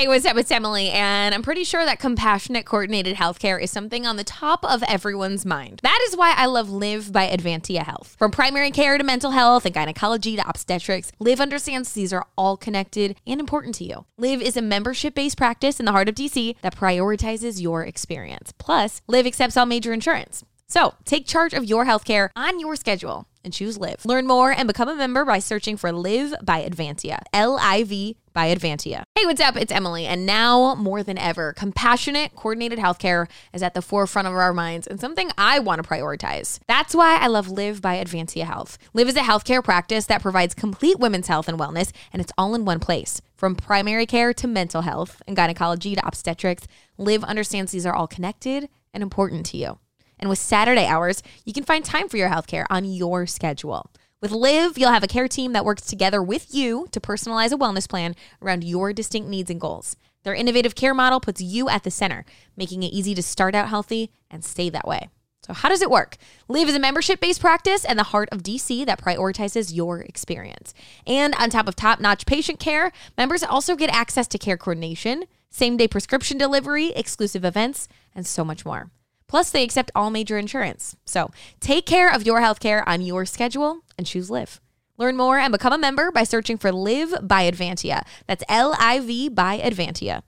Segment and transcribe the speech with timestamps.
[0.00, 0.38] Hey, what's up?
[0.38, 4.64] It's Emily, and I'm pretty sure that compassionate, coordinated healthcare is something on the top
[4.64, 5.80] of everyone's mind.
[5.82, 8.16] That is why I love Live by Advantia Health.
[8.18, 12.56] From primary care to mental health and gynecology to obstetrics, Live understands these are all
[12.56, 14.06] connected and important to you.
[14.16, 18.54] Live is a membership based practice in the heart of DC that prioritizes your experience.
[18.56, 20.42] Plus, Live accepts all major insurance.
[20.66, 24.04] So take charge of your healthcare on your schedule and choose Live.
[24.04, 27.20] Learn more and become a member by searching for Live by Advantia.
[27.32, 29.02] L I V by Advantia.
[29.16, 29.56] Hey, what's up?
[29.56, 30.06] It's Emily.
[30.06, 34.86] And now more than ever, compassionate, coordinated healthcare is at the forefront of our minds
[34.86, 36.60] and something I want to prioritize.
[36.68, 38.78] That's why I love Live by Advantia Health.
[38.94, 42.54] Live is a healthcare practice that provides complete women's health and wellness, and it's all
[42.54, 43.20] in one place.
[43.36, 46.68] From primary care to mental health and gynecology to obstetrics,
[46.98, 49.78] Live understands these are all connected and important to you.
[50.20, 53.90] And with Saturday hours, you can find time for your healthcare on your schedule.
[54.20, 57.56] With Live, you'll have a care team that works together with you to personalize a
[57.56, 59.96] wellness plan around your distinct needs and goals.
[60.22, 63.70] Their innovative care model puts you at the center, making it easy to start out
[63.70, 65.08] healthy and stay that way.
[65.42, 66.18] So, how does it work?
[66.48, 70.74] Live is a membership based practice and the heart of DC that prioritizes your experience.
[71.06, 75.24] And on top of top notch patient care, members also get access to care coordination,
[75.48, 78.90] same day prescription delivery, exclusive events, and so much more.
[79.30, 80.96] Plus, they accept all major insurance.
[81.06, 84.60] So take care of your healthcare on your schedule and choose Live.
[84.98, 88.02] Learn more and become a member by searching for Live by Advantia.
[88.26, 90.22] That's L I V by Advantia.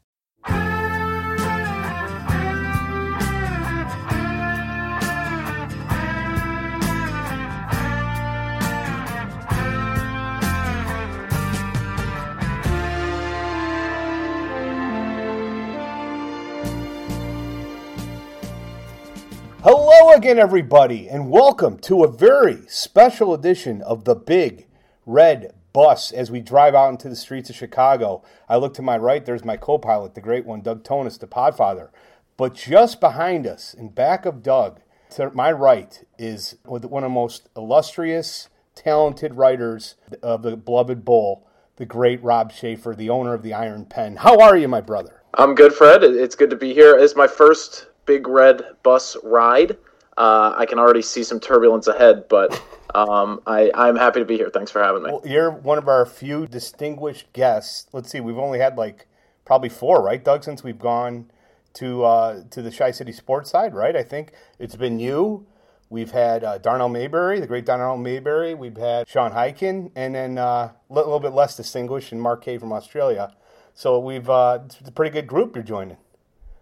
[19.65, 24.67] Hello again, everybody, and welcome to a very special edition of the Big
[25.07, 28.25] Red Bus as we drive out into the streets of Chicago.
[28.49, 31.29] I look to my right, there's my co pilot, the great one, Doug Thonus, the
[31.29, 31.91] podfather.
[32.37, 37.09] But just behind us, in back of Doug, to my right, is one of the
[37.09, 39.95] most illustrious, talented writers
[40.25, 41.47] of the Beloved Bull,
[41.77, 44.17] the great Rob Schaefer, the owner of the Iron Pen.
[44.17, 45.23] How are you, my brother?
[45.35, 46.03] I'm good, Fred.
[46.03, 46.97] It's good to be here.
[46.99, 49.77] It's my first big red bus ride.
[50.17, 52.63] Uh, I can already see some turbulence ahead, but
[52.95, 54.51] um, I, I'm happy to be here.
[54.51, 55.11] Thanks for having me.
[55.11, 57.87] Well, you're one of our few distinguished guests.
[57.93, 59.07] Let's see, we've only had like
[59.45, 61.31] probably four, right, Doug, since we've gone
[61.75, 63.97] to uh, to the Shy City Sports side, right?
[63.97, 65.47] I think it's been you.
[65.89, 68.55] We've had uh, Darnell Mayberry, the great Darnell Mayberry.
[68.55, 72.57] We've had Sean Highkin, and then uh, a little bit less distinguished, and Mark Kay
[72.59, 73.35] from Australia.
[73.75, 75.99] So we've uh, it's a pretty good group you're joining.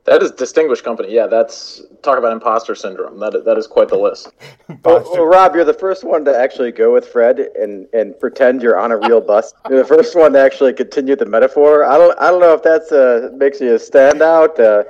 [0.05, 1.13] That is distinguished company.
[1.13, 3.21] Yeah, that's talk about imposter syndrome.
[3.21, 4.33] That that is quite the list.
[4.85, 8.63] well, well, Rob, you're the first one to actually go with Fred and, and pretend
[8.63, 9.53] you're on a real bus.
[9.69, 11.85] You're the first one to actually continue the metaphor.
[11.85, 14.59] I don't I don't know if that's uh, makes you a standout.
[14.59, 14.85] Uh,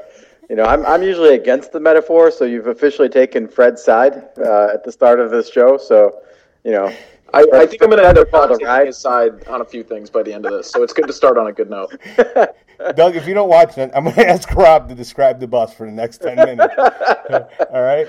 [0.48, 4.68] you know, I'm I'm usually against the metaphor, so you've officially taken Fred's side uh,
[4.74, 5.76] at the start of this show.
[5.76, 6.22] So,
[6.64, 6.92] you know,
[7.32, 10.10] I, I, think I'm going to end up on his side on a few things
[10.10, 11.94] by the end of this, so it's good to start on a good note.
[12.96, 15.74] Doug, if you don't watch it, I'm going to ask Rob to describe the bus
[15.74, 16.74] for the next 10 minutes.
[17.70, 18.06] All right?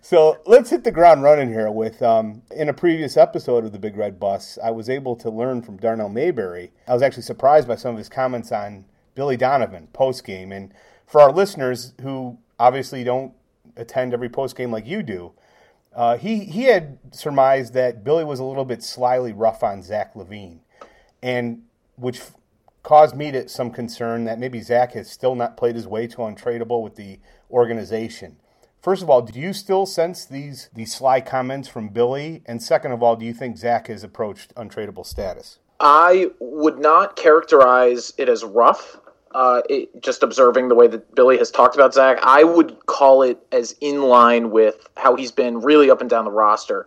[0.00, 3.78] So let's hit the ground running here with, um, in a previous episode of the
[3.78, 6.72] Big Red Bus, I was able to learn from Darnell Mayberry.
[6.86, 10.52] I was actually surprised by some of his comments on Billy Donovan post-game.
[10.52, 10.72] And
[11.06, 13.32] for our listeners who obviously don't
[13.76, 15.32] attend every post-game like you do,
[15.94, 20.14] uh, he, he had surmised that Billy was a little bit slyly rough on Zach
[20.14, 20.58] LaVine,
[21.22, 21.62] and
[21.96, 22.20] which
[22.82, 26.18] caused me to some concern that maybe Zach has still not played his way to
[26.18, 27.18] untradeable with the
[27.50, 28.36] organization.
[28.82, 32.42] First of all, do you still sense these these sly comments from Billy?
[32.44, 35.58] And second of all, do you think Zach has approached untradeable status?
[35.80, 39.00] I would not characterize it as rough.
[39.34, 43.22] Uh, it, just observing the way that Billy has talked about Zach, I would call
[43.22, 46.86] it as in line with how he's been really up and down the roster,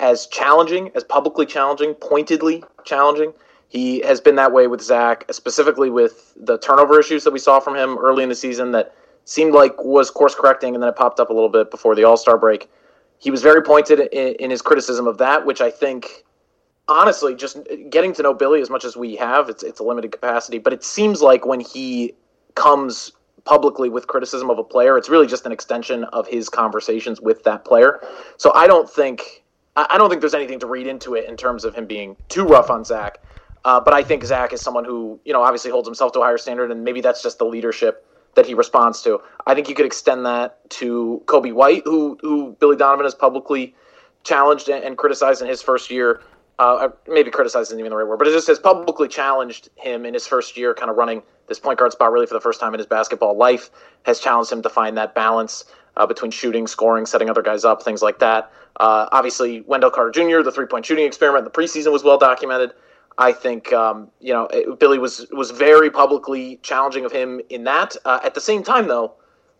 [0.00, 3.32] as challenging, as publicly challenging, pointedly challenging.
[3.68, 7.60] He has been that way with Zach, specifically with the turnover issues that we saw
[7.60, 10.96] from him early in the season that seemed like was course correcting, and then it
[10.96, 12.68] popped up a little bit before the All Star break.
[13.18, 16.24] He was very pointed in, in, his criticism of that, which I think,
[16.88, 17.58] honestly, just
[17.90, 20.58] getting to know Billy as much as we have, it's it's a limited capacity.
[20.58, 22.14] But it seems like when he
[22.54, 23.12] comes
[23.44, 27.44] publicly with criticism of a player, it's really just an extension of his conversations with
[27.44, 28.00] that player.
[28.36, 29.42] So I don't think
[29.76, 32.44] I don't think there's anything to read into it in terms of him being too
[32.44, 33.18] rough on Zach.
[33.64, 36.22] Uh, but I think Zach is someone who, you know, obviously holds himself to a
[36.22, 39.20] higher standard, and maybe that's just the leadership that he responds to.
[39.46, 43.74] I think you could extend that to Coby White, who who Billy Donovan has publicly
[44.22, 46.20] challenged and, criticized in his first year.
[46.58, 50.06] Uh, maybe criticized isn't even the right word, but it just has publicly challenged him
[50.06, 52.60] in his first year, kind of running this point guard spot really for the first
[52.60, 53.70] time in his basketball life,
[54.04, 55.64] has challenged him to find that balance
[55.96, 58.52] uh, between shooting, scoring, setting other guys up, things like that.
[58.78, 62.18] Uh, obviously, Wendell Carter Jr., the three point shooting experiment in the preseason was well
[62.18, 62.72] documented.
[63.18, 67.64] I think um, you know it, Billy was was very publicly challenging of him in
[67.64, 67.96] that.
[68.04, 69.14] Uh, at the same time, though,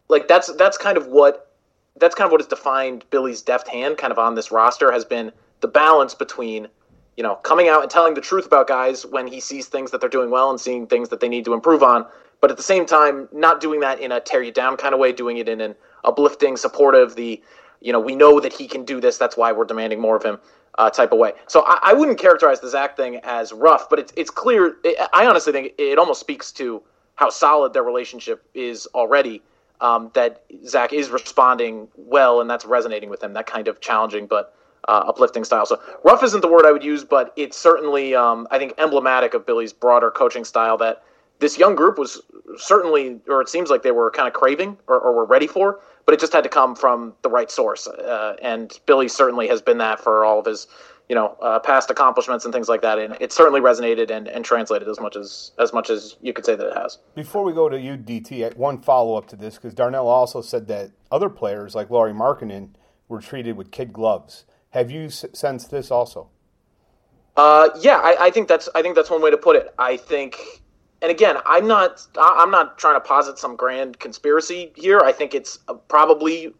[0.08, 1.52] like that's that's kind of what
[1.96, 5.04] that's kind of what has defined Billy's deft hand, kind of on this roster, has
[5.04, 5.30] been
[5.60, 6.66] the balance between
[7.16, 10.00] you know coming out and telling the truth about guys when he sees things that
[10.00, 12.06] they're doing well and seeing things that they need to improve on,
[12.40, 15.00] but at the same time not doing that in a tear you down kind of
[15.00, 15.74] way, doing it in an
[16.04, 17.42] uplifting, supportive, the
[17.80, 20.22] you know we know that he can do this, that's why we're demanding more of
[20.22, 20.38] him
[20.78, 21.32] uh, type of way.
[21.46, 24.76] So I, I, wouldn't characterize the Zach thing as rough, but it's it's clear.
[24.82, 26.82] It, I honestly think it almost speaks to
[27.14, 29.42] how solid their relationship is already.
[29.80, 33.32] Um, that Zach is responding well, and that's resonating with him.
[33.34, 34.54] That kind of challenging but
[34.88, 35.66] uh, uplifting style.
[35.66, 39.34] So rough isn't the word I would use, but it's certainly um, I think emblematic
[39.34, 41.02] of Billy's broader coaching style that
[41.40, 42.22] this young group was
[42.56, 45.80] certainly, or it seems like they were kind of craving or, or were ready for
[46.06, 47.86] but it just had to come from the right source.
[47.86, 50.66] Uh, and Billy certainly has been that for all of his,
[51.08, 52.98] you know, uh, past accomplishments and things like that.
[52.98, 56.44] And it certainly resonated and, and translated as much as as much as you could
[56.44, 56.98] say that it has.
[57.14, 60.90] Before we go to UDT, one follow up to this because Darnell also said that
[61.10, 62.70] other players like Lauri Markkanen
[63.08, 64.44] were treated with kid gloves.
[64.74, 66.30] Have you sensed this also?
[67.36, 69.72] Uh, yeah, I, I think that's I think that's one way to put it.
[69.78, 70.36] I think
[71.00, 74.98] and again, I'm not I'm not trying to posit some grand conspiracy here.
[74.98, 76.52] I think it's probably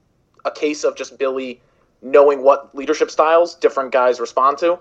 [0.44, 1.60] a case of just Billy
[2.02, 4.78] knowing what leadership styles different guys respond to.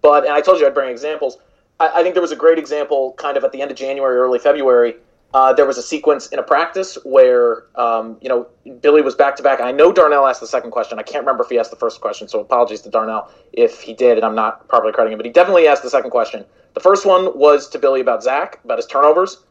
[0.00, 1.38] But and I told you I'd bring examples.
[1.80, 4.16] I, I think there was a great example, kind of at the end of January,
[4.16, 4.94] early February.
[5.34, 8.46] Uh, there was a sequence in a practice where um, you know
[8.80, 9.60] Billy was back to back.
[9.60, 10.98] I know Darnell asked the second question.
[10.98, 13.92] I can't remember if he asked the first question, so apologies to Darnell if he
[13.92, 15.18] did, and I'm not properly crediting him.
[15.18, 16.44] But he definitely asked the second question
[16.74, 19.42] the first one was to Billy about Zach, about his turnovers.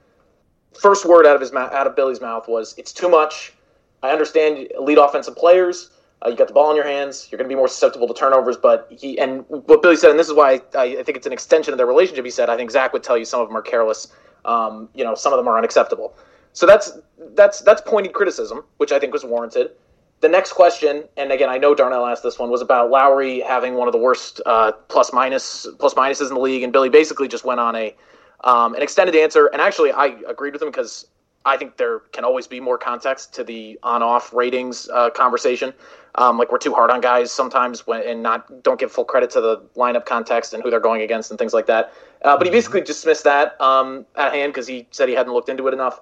[0.80, 3.54] First word out of his mouth, out of Billy's mouth was, "It's too much."
[4.02, 5.90] I understand lead offensive players.
[6.26, 7.28] Uh, you got the ball in your hands.
[7.30, 8.58] You're going to be more susceptible to turnovers.
[8.58, 11.34] But he and what Billy said, and this is why I, I think it's an
[11.34, 12.26] extension of their relationship.
[12.26, 14.08] He said, I think Zach would tell you some of them are careless.
[14.46, 16.16] Um, you know, some of them are unacceptable.
[16.54, 16.98] So that's
[17.36, 19.72] that's that's pointed criticism, which I think was warranted
[20.22, 23.76] the next question, and again, I know Darnell asked this one, was about Lauri having
[23.76, 27.28] one of the worst uh, plus minus plus minuses in the league, and Billy basically
[27.28, 27.96] just went on a
[28.44, 29.48] um, an extended answer.
[29.48, 31.08] And actually, I agreed with him because
[31.46, 35.74] I think there can always be more context to the on-off ratings uh, conversation.
[36.16, 39.30] Um, like we're too hard on guys sometimes when and not don't give full credit
[39.32, 41.94] to the lineup context and who they're going against and things like that.
[42.26, 45.48] Uh, but he basically dismissed that um, at hand because he said he hadn't looked
[45.48, 46.02] into it enough.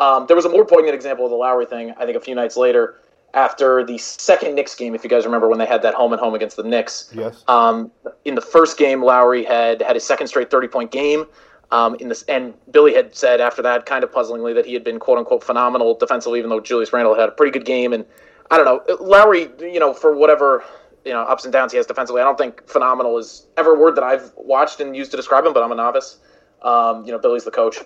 [0.00, 1.92] Um, there was a more poignant example of the Lauri thing.
[1.96, 2.96] I think a few nights later
[3.34, 6.20] after the second Knicks game, if you guys remember when they had that home and
[6.20, 7.10] home against the Knicks.
[7.14, 7.42] Yes.
[7.48, 7.90] Um,
[8.26, 11.26] in the first game, Lauri had had his second straight thirty point game.
[11.70, 14.84] Um, in this, and Billy had said after that, kind of puzzlingly, that he had
[14.84, 17.94] been quote unquote phenomenal defensively, even though Julius Randle had a pretty good game.
[17.94, 18.04] And
[18.50, 20.62] I don't know, Lauri, you know, for whatever
[21.04, 23.78] you know ups and downs he has defensively, I don't think phenomenal is ever a
[23.78, 25.52] word that I've watched and used to describe him.
[25.52, 26.18] But I'm a novice.
[26.62, 27.78] Um, you know, Billy's the coach.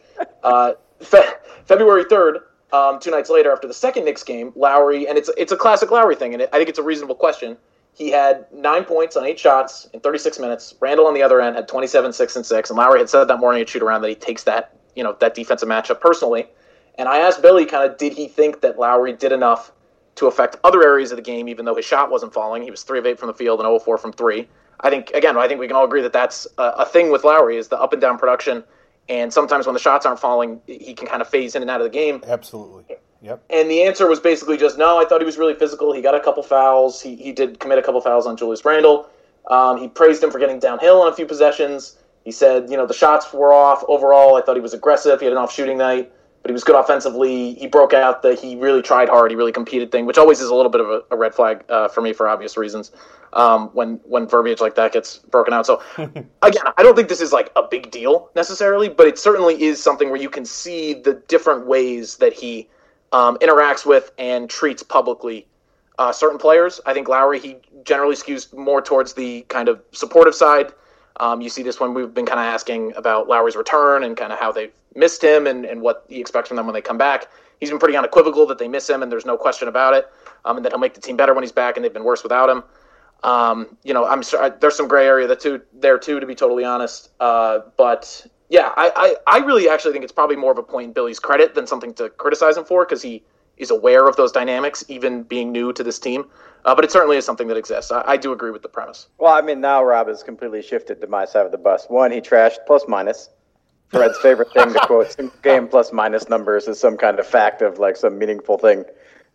[0.42, 1.34] Uh, Fe-
[1.64, 2.38] February third,
[2.72, 5.90] um, two nights later after the second Knicks game, Lauri and it's it's a classic
[5.90, 7.56] Lauri thing, and it, I think it's a reasonable question.
[7.92, 10.74] He had nine points on eight shots in 36 minutes.
[10.80, 13.38] Randle on the other end had 27, six and six, and Lauri had said that
[13.38, 16.46] morning at shoot around that he takes that you know that defensive matchup personally.
[16.98, 19.70] And I asked Billy, kind of, did he think that Lauri did enough
[20.16, 22.62] to affect other areas of the game, even though his shot wasn't falling?
[22.62, 24.48] He was three of eight from the field and 0 4 from three.
[24.80, 27.24] I think again, I think we can all agree that that's a, a thing with
[27.24, 28.64] Lauri is the up and down production
[29.08, 31.80] and sometimes when the shots aren't falling, he can kind of phase in and out
[31.80, 32.22] of the game.
[32.26, 32.84] Absolutely.
[33.22, 33.44] Yep.
[33.50, 35.00] And the answer was basically just no.
[35.00, 35.92] I thought he was really physical.
[35.92, 37.00] He got a couple fouls.
[37.00, 39.08] He, he did commit a couple fouls on Julius Randle.
[39.48, 41.98] Um, he praised him for getting downhill on a few possessions.
[42.24, 43.84] He said, you know, the shots were off.
[43.88, 45.20] Overall, I thought he was aggressive.
[45.20, 46.12] He had an off shooting night,
[46.46, 47.54] but he was good offensively.
[47.54, 49.32] He broke out the he really tried hard.
[49.32, 51.64] He really competed thing, which always is a little bit of a, a red flag
[51.68, 52.92] uh, for me for obvious reasons
[53.32, 55.66] um, when when verbiage like that gets broken out.
[55.66, 59.60] So again, I don't think this is like a big deal necessarily, but it certainly
[59.60, 62.68] is something where you can see the different ways that he
[63.10, 65.48] um, interacts with and treats publicly
[65.98, 66.80] uh, certain players.
[66.86, 70.72] I think Lauri, he generally skews more towards the kind of supportive side.
[71.20, 74.32] Um, you see this one we've been kind of asking about Lauri's return and kind
[74.32, 76.98] of how they've missed him and, and what he expects from them when they come
[76.98, 77.28] back.
[77.60, 80.06] He's been pretty unequivocal that they miss him and there's no question about it,
[80.44, 82.22] um, and that he'll make the team better when he's back and they've been worse
[82.22, 82.62] without him.
[83.22, 86.34] Um, you know, I'm sorry, there's some gray area that too there too, to be
[86.34, 87.10] totally honest.
[87.18, 90.88] Uh, but yeah, I, I, I really actually think it's probably more of a point
[90.88, 93.24] in Billy's credit than something to criticize him for because he
[93.56, 96.26] is aware of those dynamics, even being new to this team.
[96.66, 97.92] Uh, but it certainly is something that exists.
[97.92, 99.06] I, I, do agree with the premise.
[99.18, 101.86] Well, I mean, now Rob has completely shifted to my side of the bus.
[101.88, 103.30] One, he trashed plus minus.
[103.88, 107.78] Fred's favorite thing to quote game plus minus numbers is some kind of fact of
[107.78, 108.84] like some meaningful thing.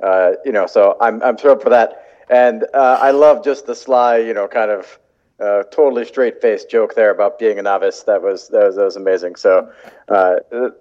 [0.04, 2.06] Uh, you know, so I'm I'm thrilled for that.
[2.30, 5.00] And uh, I love just the sly, you know, kind of
[5.40, 8.04] uh, totally straight faced joke there about being a novice.
[8.04, 9.38] That was that was that was amazing.
[9.38, 9.72] So
[10.10, 10.36] uh,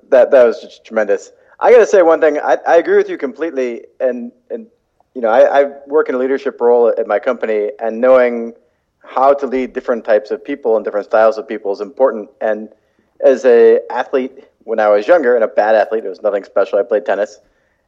[0.08, 1.30] that that was just tremendous.
[1.60, 2.38] I got to say one thing.
[2.38, 3.84] I, I agree with you completely.
[4.00, 4.66] And and
[5.14, 8.54] you know, I, I work in a leadership role at my company, and knowing
[9.02, 12.30] how to lead different types of people and different styles of people is important.
[12.40, 12.68] And
[13.24, 16.78] as a athlete, when I was younger and a bad athlete, it was nothing special.
[16.78, 17.40] I played tennis.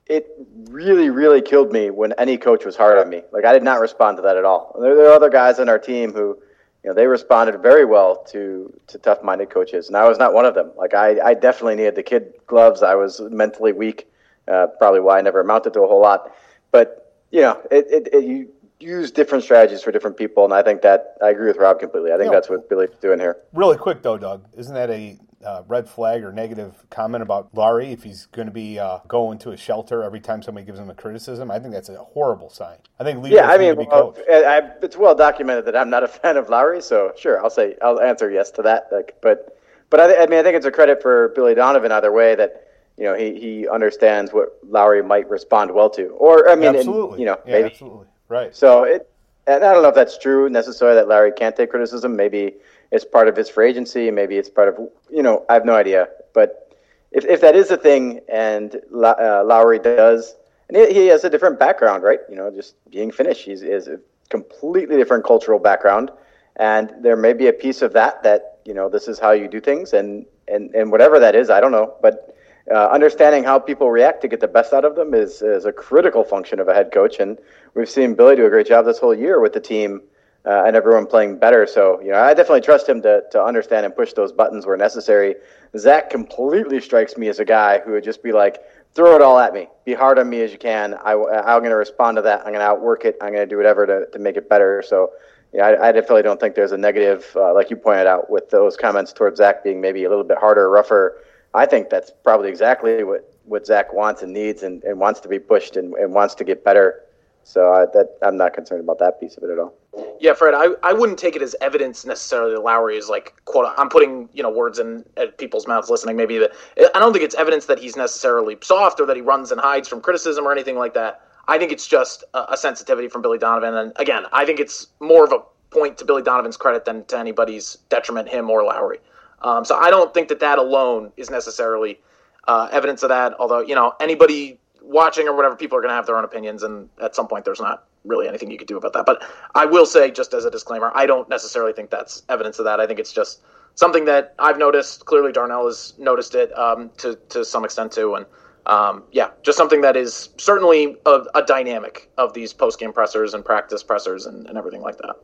[0.07, 0.27] It
[0.65, 3.23] really, really killed me when any coach was hard on me.
[3.31, 4.77] Like I did not respond to that at all.
[4.81, 6.37] There, there are other guys on our team who,
[6.83, 10.45] you know, they responded very well to to tough-minded coaches, and I was not one
[10.45, 10.73] of them.
[10.77, 12.83] Like I, I definitely needed the kid gloves.
[12.83, 14.09] I was mentally weak,
[14.49, 16.35] uh, probably why I never amounted to a whole lot.
[16.73, 17.02] But
[17.33, 18.49] you know, it, it, it you
[18.79, 22.13] use different strategies for different people, and I think that I agree with Rob completely.
[22.13, 23.39] I think that's what Billy's doing here.
[23.53, 27.91] Really quick though, Doug, isn't that a uh, red flag or negative comment about Lauri
[27.91, 30.91] if he's going to be uh, going to a shelter every time somebody gives him
[30.91, 31.51] a criticism?
[31.51, 32.77] I think that's a horrible sign.
[33.01, 36.37] I think yeah, I mean, well, I, it's well documented that I'm not a fan
[36.37, 38.89] of Lauri, so sure, I'll say I'll answer yes to that.
[38.93, 39.59] Like, but
[39.89, 42.72] but I, I mean, I think it's a credit for Billy Donovan either way that
[42.97, 47.13] you know he he understands what Lauri might respond well to, or I mean, absolutely,
[47.13, 48.07] and, you know, yeah, maybe absolutely.
[48.29, 48.55] Right.
[48.55, 49.09] So it,
[49.47, 52.15] and I don't know if that's true necessarily that Larry can't take criticism.
[52.15, 52.55] Maybe
[52.91, 54.11] it's part of his free agency.
[54.11, 54.79] Maybe it's part of
[55.11, 56.09] you know I have no idea.
[56.33, 56.75] But
[57.11, 60.37] if if that is a thing, and uh, Lauri does,
[60.69, 62.21] and he has a different background, right?
[62.29, 63.99] You know, just being Finnish, he's is a
[64.31, 66.11] completely different cultural background,
[66.57, 69.49] and there may be a piece of that that you know this is how you
[69.49, 72.35] do things, and and and whatever that is, I don't know, but
[72.71, 75.73] uh, understanding how people react to get the best out of them is, is a
[75.73, 77.19] critical function of a head coach.
[77.19, 77.39] And
[77.75, 80.01] we've seen Billy do a great job this whole year with the team
[80.45, 81.67] uh, and everyone playing better.
[81.67, 84.77] So, you know, I definitely trust him to, to understand and push those buttons where
[84.77, 85.37] necessary.
[85.77, 88.59] Zach completely strikes me as a guy who would just be like,
[88.95, 89.69] throw it all at me.
[89.85, 90.95] Be hard on me as you can.
[90.95, 92.41] I, I'm going to respond to that.
[92.41, 93.17] I'm going to outwork it.
[93.21, 94.83] I'm going to do whatever to, to make it better.
[94.87, 95.13] So,
[95.53, 98.51] yeah, I, I definitely don't think there's a negative, uh, like you pointed out, with
[98.51, 101.19] those comments towards Zach being maybe a little bit harder, rougher
[101.55, 105.29] I think that's probably exactly what, what Zach wants and needs and, and wants to
[105.29, 107.03] be pushed and, and wants to get better.
[107.45, 109.75] So I, that I'm not concerned about that piece of it at all.
[110.21, 113.73] Yeah, Fred, I, I wouldn't take it as evidence necessarily that Lauri is like quote.
[113.77, 115.05] I'm putting you know words in
[115.37, 116.17] people's mouths listening.
[116.17, 116.53] Maybe that
[116.95, 119.89] I don't think it's evidence that he's necessarily soft or that he runs and hides
[119.89, 121.23] from criticism or anything like that.
[121.49, 123.75] I think it's just a, a sensitivity from Billy Donovan.
[123.75, 125.41] And again, I think it's more of a
[125.71, 128.99] point to Billy Donovan's credit than to anybody's detriment, him or Lauri.
[129.43, 132.01] Um, so I don't think that that alone is necessarily
[132.49, 133.35] uh, evidence of that.
[133.39, 136.63] Although you know anybody watching or whatever, people are going to have their own opinions,
[136.63, 139.07] and at some point there's not really anything you could do about that.
[139.07, 139.23] But
[139.55, 142.81] I will say, just as a disclaimer, I don't necessarily think that's evidence of that.
[142.81, 143.43] I think it's just
[143.75, 145.07] something that I've noticed.
[145.07, 148.27] Clearly, Darnell has noticed it um, to to some extent too, and.
[148.65, 153.35] Um, yeah, just something that is certainly a, a dynamic of these post game pressers
[153.35, 155.17] and practice pressers and, and everything like that.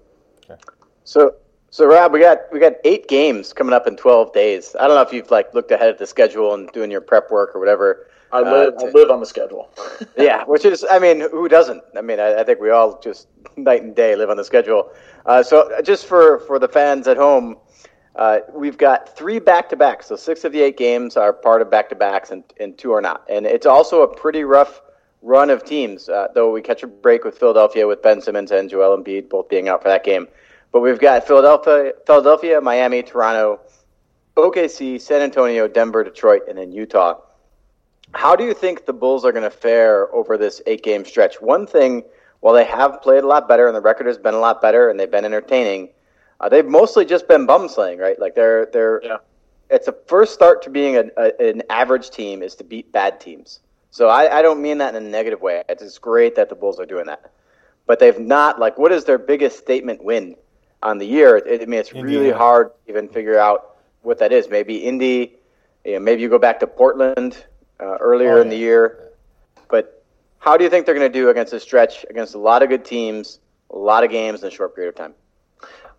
[0.50, 0.60] Okay.
[1.04, 1.36] So
[1.70, 4.74] so Rob, we got we got eight games coming up in twelve days.
[4.80, 7.30] I don't know if you've like looked ahead at the schedule and doing your prep
[7.30, 8.08] work or whatever.
[8.32, 9.70] I live uh, to, I live on the schedule.
[10.18, 11.82] yeah, which is I mean, who doesn't?
[11.96, 14.90] I mean, I, I, think we all just night and day live on the schedule.
[15.26, 17.56] Uh, so just for for the fans at home,
[18.16, 20.06] uh, we've got three back to backs.
[20.06, 22.92] So six of the eight games are part of back to backs, and and two
[22.92, 23.24] are not.
[23.28, 24.80] And it's also a pretty rough
[25.20, 26.08] run of teams.
[26.08, 29.48] Uh, though we catch a break with Philadelphia with Ben Simmons and Joel Embiid both
[29.48, 30.28] being out for that game.
[30.72, 33.60] But we've got Philadelphia, Philadelphia, Miami, Toronto,
[34.36, 37.20] OKC, San Antonio, Denver, Detroit, and then Utah.
[38.12, 41.40] How do you think the Bulls are going to fare over this eight game stretch?
[41.40, 42.04] One thing,
[42.40, 44.88] while they have played a lot better and the record has been a lot better
[44.90, 45.90] and they've been entertaining,
[46.40, 48.18] uh, they've mostly just been bum slaying, right?
[48.18, 49.16] Like they're they're yeah.
[49.70, 53.20] it's a first start to being a, a, an average team is to beat bad
[53.20, 53.60] teams.
[53.90, 55.64] So I, I don't mean that in a negative way.
[55.68, 57.32] It's great that the Bulls are doing that,
[57.86, 60.36] but they've not like what is their biggest statement win
[60.82, 61.36] on the year.
[61.36, 62.18] It, I mean, it's Indiana.
[62.18, 64.48] really hard to even figure out what that is.
[64.48, 65.34] Maybe Indy,
[65.84, 67.44] you know, maybe you go back to Portland
[67.80, 69.10] uh, earlier oh, in the year.
[69.68, 70.04] But
[70.38, 72.68] how do you think they're going to do against a stretch against a lot of
[72.68, 75.14] good teams, a lot of games in a short period of time?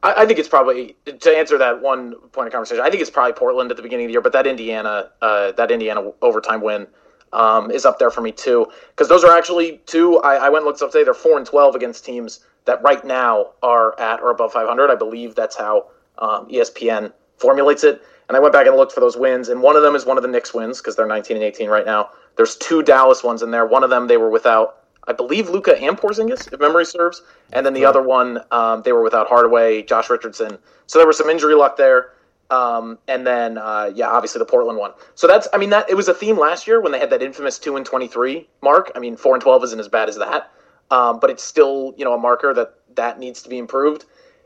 [0.02, 2.84] I, I think it's probably to answer that one point of conversation.
[2.84, 5.52] I think it's probably Portland at the beginning of the year, but that Indiana, uh,
[5.54, 6.88] that Indiana overtime win.
[7.32, 10.18] Um, is up there for me too because those are actually two.
[10.22, 11.04] I, I went and looked up today.
[11.04, 14.92] They're four and twelve against teams that right now are at or above 500.
[14.92, 15.88] I believe that's how
[16.20, 18.02] um, ESPN formulates it.
[18.28, 20.18] And I went back and looked for those wins, and one of them is one
[20.18, 22.12] of the Knicks wins because they're 19 and 18 right now.
[22.38, 23.66] There's two Dallas ones in there.
[23.66, 27.24] One of them they were without, I believe, Luka and Porzingis, if memory serves,
[27.54, 30.60] and then the other one um, they were without Hardaway, Josh Richardson.
[30.86, 32.12] So there was some injury luck there.
[32.52, 34.92] Um, and then uh, yeah, obviously the Portland one.
[35.16, 37.22] So that's I mean that it was a theme last year when they had that
[37.22, 38.92] infamous two and twenty three mark.
[38.96, 40.52] I mean four and twelve isn't as bad as that,
[40.92, 44.06] um, but it's still you know a marker that that needs to be improved.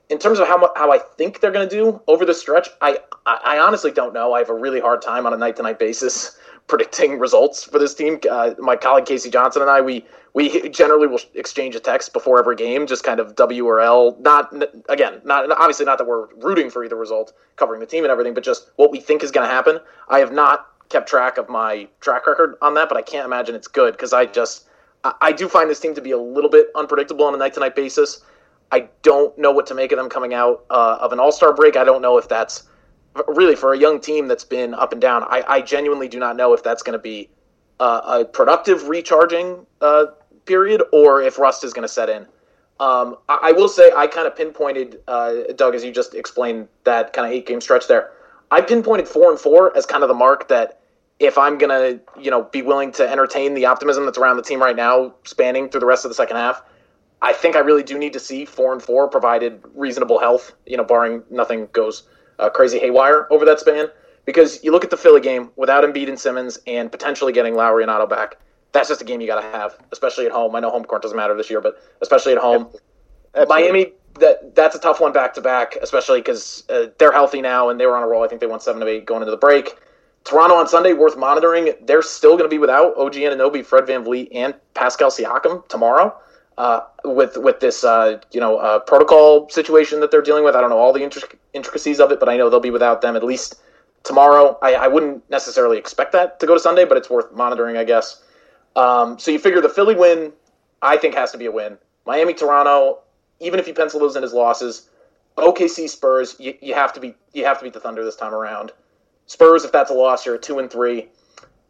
[0.09, 2.99] In terms of how how I think they're going to do over the stretch, I,
[3.25, 4.33] I I honestly don't know.
[4.33, 7.79] I have a really hard time on a night to night basis predicting results for
[7.79, 8.19] this team.
[8.29, 12.39] Uh, my colleague Casey Johnson and I, we we generally will exchange a text before
[12.39, 14.17] every game, just kind of W or L.
[14.19, 14.53] Not
[14.89, 18.33] again, not obviously not that we're rooting for either result, covering the team and everything,
[18.33, 19.79] but just what we think is going to happen.
[20.09, 23.55] I have not kept track of my track record on that, but I can't imagine
[23.55, 24.67] it's good because I just
[25.03, 27.59] I, do find this team to be a little bit unpredictable on a night to
[27.59, 28.21] night basis.
[28.71, 31.53] I don't know what to make of them coming out uh, of an All Star
[31.53, 31.75] break.
[31.75, 32.63] I don't know if that's
[33.27, 35.23] really for a young team that's been up and down.
[35.23, 37.29] I, I genuinely do not know if that's going to be
[37.79, 40.05] uh, a productive recharging uh,
[40.45, 42.25] period or if rust is going to set in.
[42.79, 46.67] Um, I, I, will say I kind of pinpointed uh, Doug as you just explained
[46.85, 48.11] that kind of eight game stretch there.
[48.49, 50.81] I pinpointed four and four as kind of the mark that
[51.19, 54.59] if I'm gonna you know be willing to entertain the optimism that's around the team
[54.59, 56.61] right now, spanning through the rest of the second half.
[57.21, 60.53] I think I really do need to see four and four, provided reasonable health.
[60.65, 62.03] You know, barring nothing goes
[62.39, 63.87] uh, crazy haywire over that span.
[64.25, 67.83] Because you look at the Philly game without Embiid and Simmons and potentially getting Lauri
[67.83, 68.37] and Otto back,
[68.71, 70.55] that's just a game you got to have, especially at home.
[70.55, 72.69] I know home court doesn't matter this year, but especially at home.
[73.35, 73.63] Absolutely.
[73.63, 77.69] Miami, that that's a tough one back to back, especially because uh, they're healthy now
[77.69, 78.23] and they were on a roll.
[78.23, 79.75] I think they won seven of eight going into the break.
[80.23, 81.73] Toronto on Sunday, worth monitoring.
[81.81, 86.15] They're still going to be without OG Anunoby, Fred Van VanVleet, and Pascal Siakam tomorrow
[86.57, 90.55] uh, with with this uh, you know uh, protocol situation that they're dealing with.
[90.55, 93.01] I don't know all the intric- intricacies of it, but I know they'll be without
[93.01, 93.55] them at least
[94.03, 94.57] tomorrow.
[94.61, 97.83] I, I, wouldn't necessarily expect that to go to Sunday, but it's worth monitoring, I
[97.83, 98.21] guess.
[98.75, 100.33] Um, so you figure the Philly win,
[100.81, 101.77] I think has to be a win.
[102.05, 102.99] Miami, Toronto,
[103.39, 104.89] even if you pencil those in as losses,
[105.37, 108.33] OKC, Spurs, you, you have to be you have to beat the Thunder this time
[108.33, 108.71] around.
[109.33, 111.07] Spurs, if that's a loss, you're at two and three,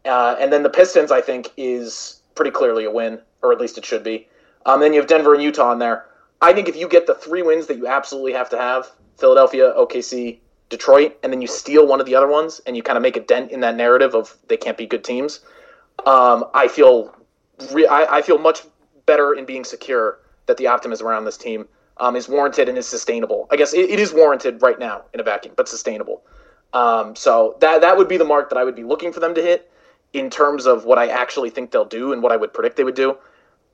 [0.04, 3.78] uh, and then the Pistons, I think, is pretty clearly a win, or at least
[3.78, 4.28] it should be.
[4.66, 6.04] Um, then you have Denver and Utah in there.
[6.42, 9.72] I think if you get the three wins that you absolutely have to have Philadelphia,
[9.78, 13.02] OKC, Detroit, and then you steal one of the other ones and you kind of
[13.02, 15.40] make a dent in that narrative of they can't be good teams,
[16.04, 17.16] um, I feel
[17.72, 18.60] re- I, I, feel much
[19.06, 22.86] better in being secure that the optimism around this team um, is warranted and is
[22.86, 23.46] sustainable.
[23.50, 26.22] I guess it, it is warranted right now in a vacuum, but sustainable.
[26.74, 29.34] Um, so that that would be the mark that I would be looking for them
[29.34, 29.70] to hit
[30.12, 32.84] in terms of what I actually think they'll do and what I would predict they
[32.84, 33.16] would do.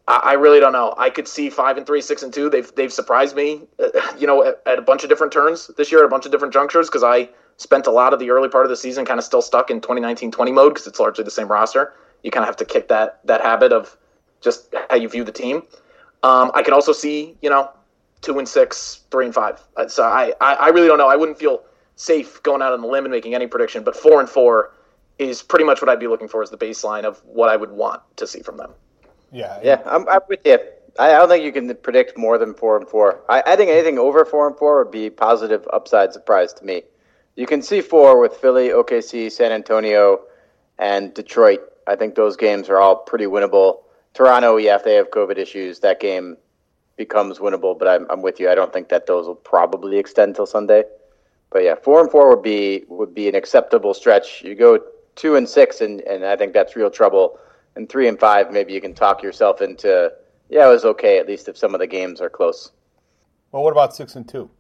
[0.09, 0.93] I, really don't know.
[0.99, 2.51] I could see five and three, six and two.
[2.51, 5.93] They've they've surprised me, uh, you know, at, at, a bunch of different turns this
[5.93, 8.49] year, at a bunch of different junctures, because I spent a lot of the early
[8.49, 11.31] part of the season kind of still stuck in 2019-20 mode because it's largely the
[11.31, 11.95] same roster.
[12.25, 13.97] You kind of have to kick that that habit of
[14.41, 15.63] just how you view the team.
[16.23, 17.71] Um, I could also see, you know,
[18.21, 19.63] two and six, three and five.
[19.77, 21.09] Uh, so I, I, I really don't know.
[21.09, 21.63] I wouldn't feel
[22.01, 24.73] safe going out on the limb and making any prediction, but four and four
[25.19, 27.71] is pretty much what I'd be looking for as the baseline of what I would
[27.71, 28.73] want to see from them.
[29.31, 30.59] Yeah, yeah, I'm, I'm with you.
[30.99, 33.21] I, don't think you can predict more than four and four.
[33.29, 36.83] I, I think anything over four and four would be positive upside surprise to me.
[37.37, 40.23] You can see four with Philly, OKC, San Antonio,
[40.79, 41.61] and Detroit.
[41.87, 43.83] I think those games are all pretty winnable.
[44.15, 46.39] Toronto, yeah, if they have COVID issues, that game
[46.97, 47.79] becomes winnable.
[47.79, 48.51] But I'm, I'm with you.
[48.51, 50.85] I don't think that those will probably extend till Sunday.
[51.51, 54.43] But yeah, four and four would be would be an acceptable stretch.
[54.43, 54.79] You go
[55.17, 57.39] two and six, and, and I think that's real trouble
[57.77, 60.13] and three and five, maybe you can talk yourself into,
[60.49, 62.73] yeah, it was okay, at least if some of the games are close.
[63.53, 64.51] Well, what about six and two?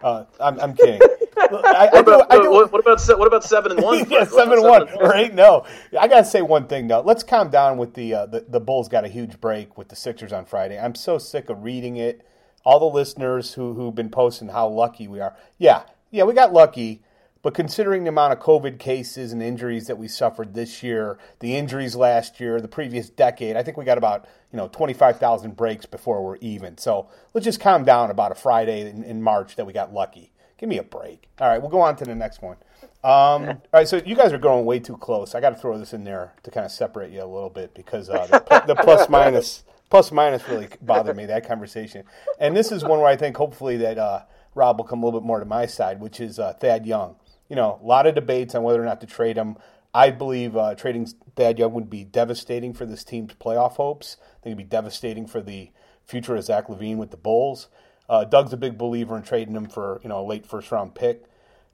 [0.00, 1.00] Uh, I'm, I'm kidding.
[1.36, 4.06] I, what, about, I do, what, what, about what about seven and one?
[4.10, 5.34] yeah, seven and one or eight.
[5.34, 5.66] No,
[5.98, 7.00] I gotta say one thing though.
[7.00, 9.96] Let's calm down with the, uh, the the Bulls got a huge break with the
[9.96, 10.78] Sixers on Friday.
[10.78, 12.26] I'm so sick of reading it.
[12.64, 15.36] All the listeners who who've been posting how lucky we are.
[15.58, 15.82] Yeah,
[16.14, 17.02] yeah, we got lucky.
[17.42, 21.56] But considering the amount of COVID cases and injuries that we suffered this year, the
[21.56, 25.84] injuries last year, the previous decade, I think we got about you know 25,000 breaks
[25.84, 26.78] before we're even.
[26.78, 30.32] So let's just calm down about a Friday in, in, March that we got lucky.
[30.56, 31.28] Give me a break.
[31.38, 32.56] All right, we'll go on to the next one.
[33.02, 35.34] Um, all right, so you guys are going way too close.
[35.34, 37.74] I got to throw this in there to kind of separate you a little bit
[37.74, 42.04] because uh, the, the plus minus plus minus really bothered me that conversation.
[42.40, 44.22] And this is one where I think hopefully that uh,
[44.54, 47.16] Rob will come a little bit more to my side, which is uh, Thad Young
[47.48, 49.56] you know, a lot of debates on whether or not to trade him.
[49.92, 54.16] I believe uh, trading Thad Young would be devastating for this team's playoff hopes.
[54.20, 55.70] I think it'd be devastating for the
[56.04, 57.68] future of Zach LaVine with the Bulls.
[58.08, 60.94] Uh, Doug's a big believer in trading him for you know a late first round
[60.94, 61.24] pick.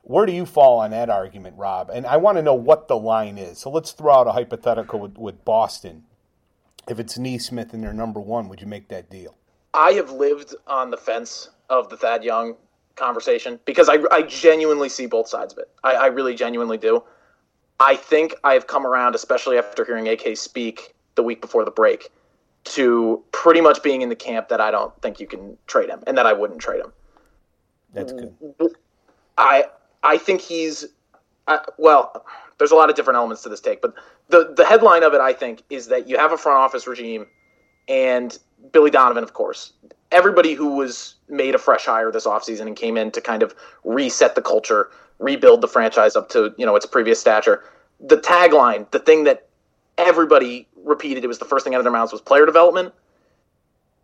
[0.03, 1.91] Where do you fall on that argument, Rob?
[1.91, 3.59] And I want to know what the line is.
[3.59, 6.05] So let's throw out a hypothetical with, with Boston.
[6.89, 9.37] If it's Nesmith and they're number one, would you make that deal?
[9.75, 12.57] I have lived on the fence of the Thad Young
[12.97, 15.71] conversation because I, I genuinely see both sides of it.
[15.83, 17.03] I, I really genuinely do.
[17.79, 22.11] I think I've come around, especially after hearing AK speak the week before the break,
[22.65, 26.03] to pretty much being in the camp that I don't think you can trade him
[26.07, 26.93] and that I wouldn't trade him.
[27.95, 28.35] That's good.
[29.39, 29.65] I
[30.03, 30.87] I think he's
[31.47, 32.25] I, well.
[32.59, 33.95] There's a lot of different elements to this take, but
[34.29, 37.27] the the headline of it, I think, is that you have a front office regime,
[37.89, 38.39] and
[38.73, 39.73] Billy Donovan, of course.
[40.13, 43.55] Everybody who was made a fresh hire this offseason and came in to kind of
[43.85, 47.63] reset the culture, rebuild the franchise up to you know its previous stature.
[48.01, 49.49] The tagline, the thing that
[49.99, 52.95] everybody repeated, it was the first thing out of their mouths was player development.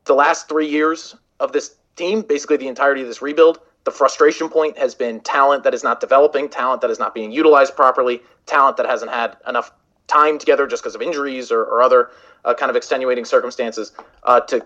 [0.04, 4.48] The last three years of this team, basically the entirety of this rebuild, the frustration
[4.48, 8.20] point has been talent that is not developing, talent that is not being utilized properly,
[8.44, 9.72] talent that hasn't had enough
[10.06, 12.10] time together just because of injuries or, or other
[12.44, 13.92] uh, kind of extenuating circumstances
[14.24, 14.64] uh, to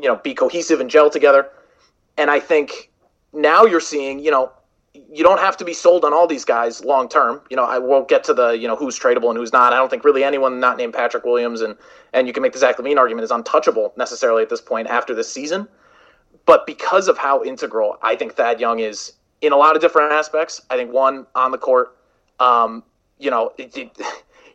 [0.00, 1.48] you know be cohesive and gel together.
[2.16, 2.90] And I think
[3.32, 4.52] now you're seeing you know
[5.10, 7.40] you don't have to be sold on all these guys long term.
[7.50, 9.72] You know, I won't get to the you know who's tradable and who's not.
[9.72, 11.76] I don't think really anyone not named Patrick Williams and
[12.12, 15.14] and you can make the Zach LaVine argument is untouchable necessarily at this point after
[15.14, 15.68] this season.
[16.46, 20.12] But because of how integral I think Thad Young is in a lot of different
[20.12, 21.96] aspects, I think one on the court,
[22.40, 22.82] um,
[23.18, 24.00] you know, it, it,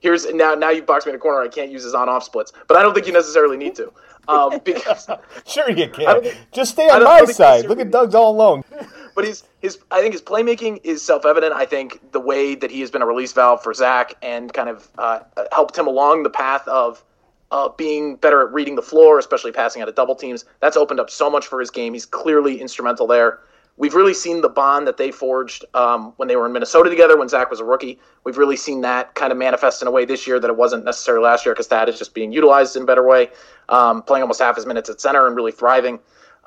[0.04, 1.42] here's now now you've boxed me in a corner.
[1.42, 3.92] I can't use his on off splits, but I don't think you necessarily need to
[4.28, 5.10] um, because
[5.48, 6.24] sure you can.
[6.52, 7.66] Just stay on my side.
[7.66, 8.63] Look at Doug's all alone.
[9.16, 9.78] But he's his.
[9.92, 11.54] I think his playmaking is self evident.
[11.54, 14.70] I think the way that he has been a release valve for Zach and kind
[14.70, 15.20] of uh,
[15.52, 17.04] helped him along the path of
[17.52, 20.46] uh, being better at reading the floor, especially passing out of double teams.
[20.62, 21.94] That's opened up so much for his game.
[21.94, 23.42] He's clearly instrumental there.
[23.76, 27.18] We've really seen the bond that they forged um, when they were in Minnesota together
[27.18, 28.00] when Zach was a rookie.
[28.24, 30.86] We've really seen that kind of manifest in a way this year that it wasn't
[30.86, 33.30] necessarily last year because Thad is just being utilized in a better way,
[33.70, 36.00] um, playing almost half his minutes at center and really thriving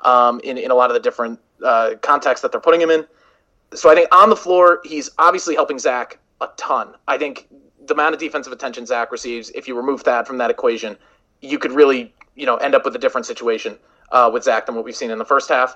[0.03, 3.05] um, in, in a lot of the different uh, contexts that they're putting him in.
[3.73, 6.95] So I think on the floor, he's obviously helping Zach a ton.
[7.09, 7.49] I think
[7.85, 10.97] the amount of defensive attention Zach receives, if you remove that from that equation,
[11.41, 13.77] you could really, you know, end up with a different situation
[14.11, 15.75] uh, with Zach than what we've seen in the first half.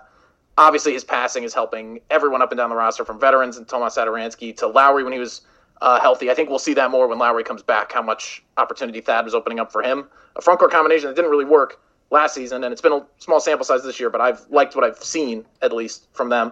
[0.57, 3.95] Obviously, his passing is helping everyone up and down the roster, from veterans and Tomas
[3.95, 5.41] Satoransky to Lauri when he was
[5.81, 6.29] uh, healthy.
[6.29, 7.91] I think we'll see that more when Lauri comes back.
[7.91, 10.07] How much opportunity Thad was opening up for him.
[10.35, 13.39] A front court combination that didn't really work last season, and it's been a small
[13.39, 16.51] sample size this year, but I've liked what I've seen at least from them.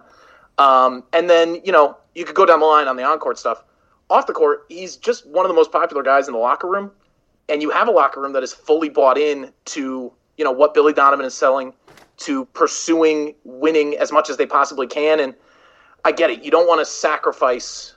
[0.58, 3.38] Um, and then you know you could go down the line on the on court
[3.38, 3.64] stuff
[4.10, 6.92] off the court, he's just one of the most popular guys in the locker room.
[7.48, 10.74] And you have a locker room that is fully bought in to, you know, what
[10.74, 11.74] Billy Donovan is selling,
[12.20, 15.20] to pursuing winning as much as they possibly can.
[15.20, 15.36] And
[16.04, 16.44] I get it.
[16.44, 17.96] You don't want to sacrifice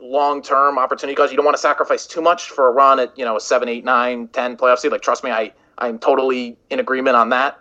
[0.00, 3.16] long term opportunity because you don't want to sacrifice too much for a run at,
[3.18, 4.92] you know, a seven, eight, nine, ten playoff seed.
[4.92, 7.58] Like, trust me, I, I'm totally in agreement on that.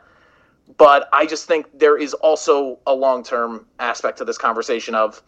[0.78, 5.22] But I just think there is also a long term aspect to this conversation of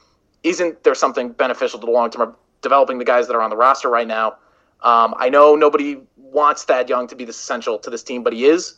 [0.43, 3.49] isn't there something beneficial to the long term of developing the guys that are on
[3.49, 4.35] the roster right now?
[4.81, 8.33] Um, I know nobody wants Thad Young to be this essential to this team, but
[8.33, 8.75] he is.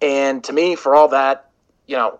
[0.00, 1.50] And to me, for all that,
[1.86, 2.18] you know,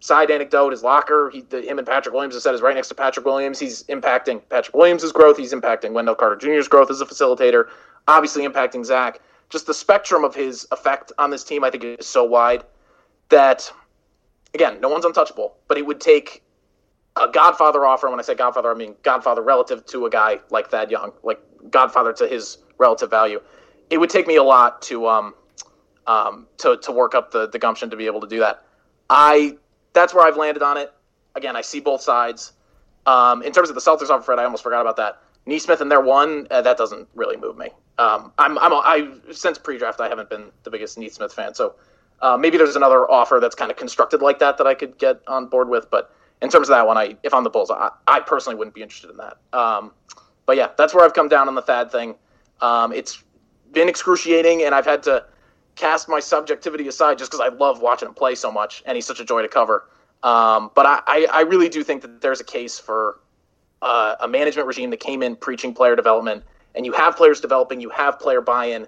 [0.00, 2.88] side anecdote, is locker, he, the, him and Patrick Williams have said is right next
[2.88, 3.58] to Patrick Williams.
[3.58, 5.36] He's impacting Patrick Williams' growth.
[5.36, 7.68] He's impacting Wendell Carter Jr.'s growth as a facilitator,
[8.06, 9.20] obviously impacting Zach.
[9.50, 12.64] Just the spectrum of his effect on this team, I think, is so wide
[13.30, 13.72] that,
[14.54, 16.42] again, no one's untouchable, but it would take
[17.16, 18.08] a Godfather offer.
[18.10, 21.40] When I say Godfather, I mean Godfather relative to a guy like Thad Young, like
[21.70, 23.40] Godfather to his relative value.
[23.90, 25.34] It would take me a lot to um,
[26.08, 28.64] um, to to work up the, the gumption to be able to do that.
[29.08, 29.56] I
[29.92, 30.92] that's where I've landed on it.
[31.36, 32.52] Again, I see both sides.
[33.06, 35.22] Um, in terms of the Celtics offer, Fred, I almost forgot about that.
[35.46, 37.68] Nesmith and their one, uh, that doesn't really move me.
[37.96, 41.74] Um, I'm, I'm, I since pre-draft, I haven't been the biggest Nesmith fan, so
[42.20, 45.22] uh, maybe there's another offer that's kind of constructed like that that I could get
[45.26, 45.90] on board with.
[45.90, 48.74] But in terms of that one, I if I'm the Bulls, I, I personally wouldn't
[48.74, 49.38] be interested in that.
[49.52, 49.92] Um,
[50.44, 52.14] but yeah, that's where I've come down on the Thad thing.
[52.60, 53.22] Um, it's
[53.72, 55.24] been excruciating, and I've had to
[55.78, 59.06] cast my subjectivity aside just because I love watching him play so much, and he's
[59.06, 59.88] such a joy to cover.
[60.22, 63.20] Um, but I, I, really do think that there's a case for
[63.82, 66.42] uh, a management regime that came in preaching player development,
[66.74, 68.86] and you have players developing, you have player buy-in.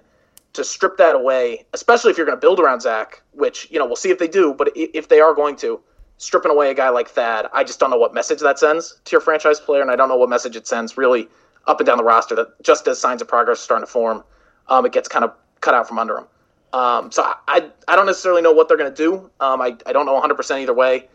[0.55, 3.85] To strip that away, especially if you're going to build around Zach, which you know
[3.85, 5.79] we'll see if they do, but if they are going to,
[6.17, 9.11] stripping away a guy like Thad, I just don't know what message that sends to
[9.13, 11.29] your franchise player, and I don't know what message it sends really
[11.67, 12.35] up and down the roster.
[12.35, 14.25] That just as signs of progress are starting to form,
[14.67, 16.27] um, it gets kind of cut out from under them.
[16.73, 19.29] Um, so I, I don't necessarily know what they're going to do.
[19.39, 21.09] Um, I, I don't know 100% either way,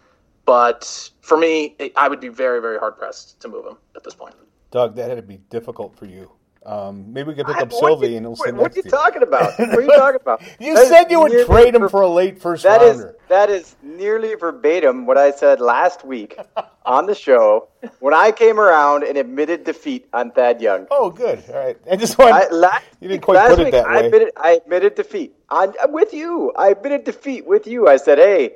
[0.44, 4.04] but for me, it, I would be very, very hard pressed to move him at
[4.04, 4.34] this point.
[4.70, 6.30] Doug, that had to be difficult for you
[6.66, 9.22] Um, maybe we could pick up Sylvie you- and he'll sit what next you talking
[9.22, 9.56] about?
[9.56, 10.42] What are you talking about?
[10.58, 13.16] You That is said you would trade him for a late first That is rounder.
[13.28, 16.36] that is nearly verbatim what I said last week
[16.84, 17.68] on the show
[18.00, 20.88] when I came around and admitted defeat on Thad Young.
[20.90, 21.44] Oh, good.
[21.48, 21.76] All right.
[21.88, 24.50] I just want I, last, you didn't quite put it week, that I admitted, I
[24.54, 25.34] admitted defeat.
[25.48, 26.52] I, I'm with you.
[26.58, 27.86] I admitted defeat with you.
[27.86, 28.54] I said, "Hey,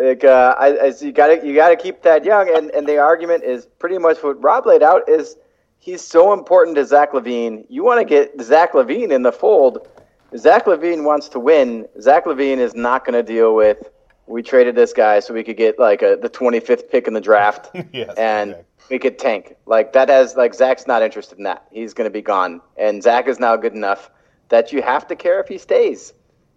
[0.00, 2.86] like, uh, I, I, you got to you got to keep Thad Young." And and
[2.86, 5.08] the argument is pretty much what Rob laid out.
[5.08, 5.34] Is
[5.80, 7.64] he's so important to Zach LaVine?
[7.68, 9.88] You want to get Zach LaVine in the fold.
[10.36, 11.88] Zach LaVine wants to win.
[12.00, 13.90] Zach LaVine is not going to deal with.
[14.26, 17.20] We traded this guy so we could get like a, the 25th pick in the
[17.20, 18.84] draft, Yes, and exactly.
[18.90, 19.56] we could tank.
[19.66, 21.66] Like that has like Zach's not interested in that.
[21.72, 24.08] He's going to be gone, and Zach is now good enough
[24.48, 26.12] that you have to care if he stays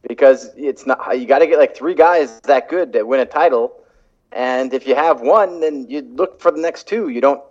[0.08, 1.20] because it's not.
[1.20, 3.74] You got to get like three guys that good that win a title,
[4.32, 7.10] and if you have one, then you look for the next two.
[7.10, 7.42] You don't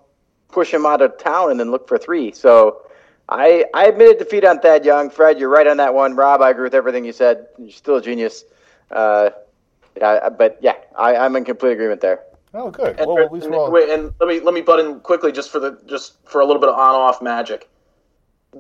[0.52, 2.32] push him out of town and then look for three.
[2.32, 2.82] So.
[3.28, 5.08] I, I admitted defeat on Thad Young.
[5.08, 6.16] Fred, you're right on that one.
[6.16, 7.46] Rob, I agree with everything you said.
[7.56, 8.44] You're still a genius.
[8.90, 9.30] Uh,
[9.96, 12.24] yeah, but yeah, I, I'm in complete agreement there.
[12.52, 12.98] Oh, good.
[12.98, 13.70] And, Well, at least and- we're all.
[13.70, 16.44] wait, and let me let me butt in quickly just for the just for a
[16.44, 17.70] little bit of on off magic.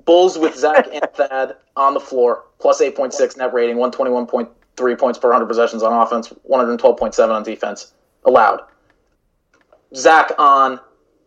[0.06, 3.90] Bulls with Zach and Thad on the floor, plus eight point six net rating, one
[3.90, 7.34] twenty one point three points per hundred possessions on offense, one hundred twelve point seven
[7.36, 7.92] on defense
[8.24, 8.62] allowed.
[9.94, 10.80] Zach on,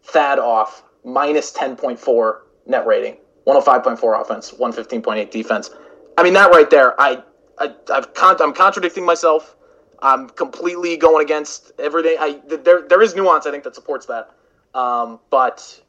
[0.05, 4.71] Thad off, minus ten point four net rating, one hundred five point four offense, one
[4.71, 5.69] fifteen point eight defense.
[6.17, 7.23] I mean that right there, I,
[7.57, 9.55] I I've con- I'm contradicting myself.
[10.01, 12.17] I'm completely going against everything.
[12.19, 14.31] I there there is nuance I think that supports that,
[14.73, 15.81] um, but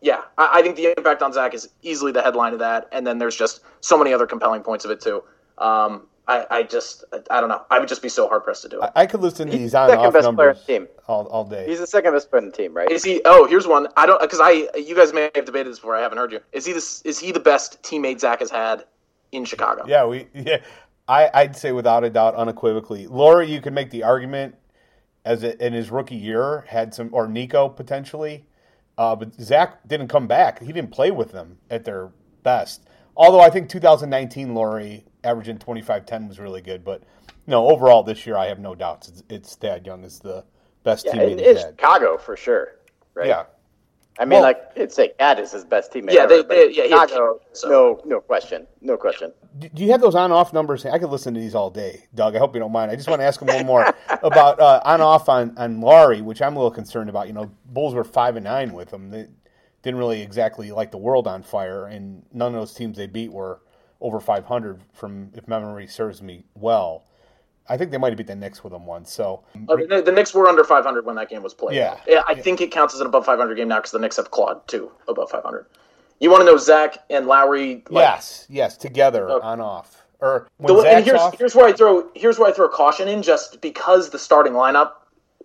[0.00, 3.06] yeah, I, I think the impact on Zach is easily the headline of that, and
[3.06, 5.24] then there's just so many other compelling points of it too.
[5.58, 7.62] Um, I, I just I don't know.
[7.70, 8.90] I would just be so hard pressed to do it.
[8.94, 10.88] I, I could listen to He's these on second off best player on the team.
[11.06, 11.66] all, all day.
[11.66, 12.90] He's the second best player on the team, right?
[12.90, 13.20] Is he?
[13.24, 13.88] Oh, here's one.
[13.96, 15.96] I don't because I you guys may have debated this before.
[15.96, 16.40] I haven't heard you.
[16.52, 17.02] Is he this?
[17.02, 18.84] Is he the best teammate Zach has had
[19.32, 19.84] in Chicago?
[19.86, 20.58] Yeah, we yeah.
[21.06, 23.06] I, I'd say without a doubt, unequivocally.
[23.06, 23.46] Laura.
[23.46, 24.54] you could make the argument
[25.24, 28.46] as a, in his rookie year had some, or Nico potentially,
[28.96, 30.62] uh, but Zach didn't come back.
[30.62, 32.10] He didn't play with them at their
[32.42, 32.86] best.
[33.16, 37.02] Although I think 2019 Lauri averaging 25-10 was really good, but
[37.46, 39.08] no, overall this year I have no doubts.
[39.08, 40.44] It's, it's Thad Young is the
[40.82, 41.66] best yeah, teammate in, he's in had.
[41.78, 42.76] Chicago for sure,
[43.14, 43.28] right?
[43.28, 43.44] Yeah,
[44.18, 46.12] I mean, Well- like it's like Cat is his best teammate.
[46.12, 49.32] Yeah, ever, they- they- yeah, Chicago, Cat, so- no, no question, no question.
[49.58, 50.84] Do do you have those on off numbers?
[50.84, 52.34] I could listen to these all day, Doug.
[52.34, 52.90] I hope you don't mind.
[52.90, 56.20] I just want to ask him one more about uh, on off on on Lauri,
[56.22, 57.28] which I'm a little concerned about.
[57.28, 59.10] You know, Bulls were five and nine with him.
[59.10, 59.26] They
[59.84, 63.30] didn't really exactly light the world on fire, and none of those teams they beat
[63.30, 63.60] were
[64.00, 64.80] over 500.
[64.94, 67.04] From if memory serves me well,
[67.68, 69.12] I think they might have beat the Knicks with them once.
[69.12, 71.76] So Uh, the, the Knicks were under 500 when that game was played.
[71.76, 71.98] Yeah.
[72.26, 74.66] I think it counts as an above 500 game now because the Knicks have clawed
[74.66, 75.66] two above 500.
[76.18, 77.84] You want to know Zach and Lauri?
[77.90, 79.46] like, yes, yes, together Okay.
[79.46, 81.36] on off or when The, and here's off.
[81.38, 84.92] here's where I throw here's where I throw caution in just because the starting lineup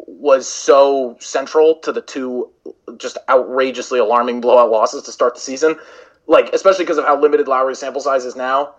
[0.09, 2.49] was so central to the two
[2.97, 5.75] just outrageously alarming blowout losses to start the season.
[6.27, 8.75] Like especially because of how limited Lauri's sample size is now.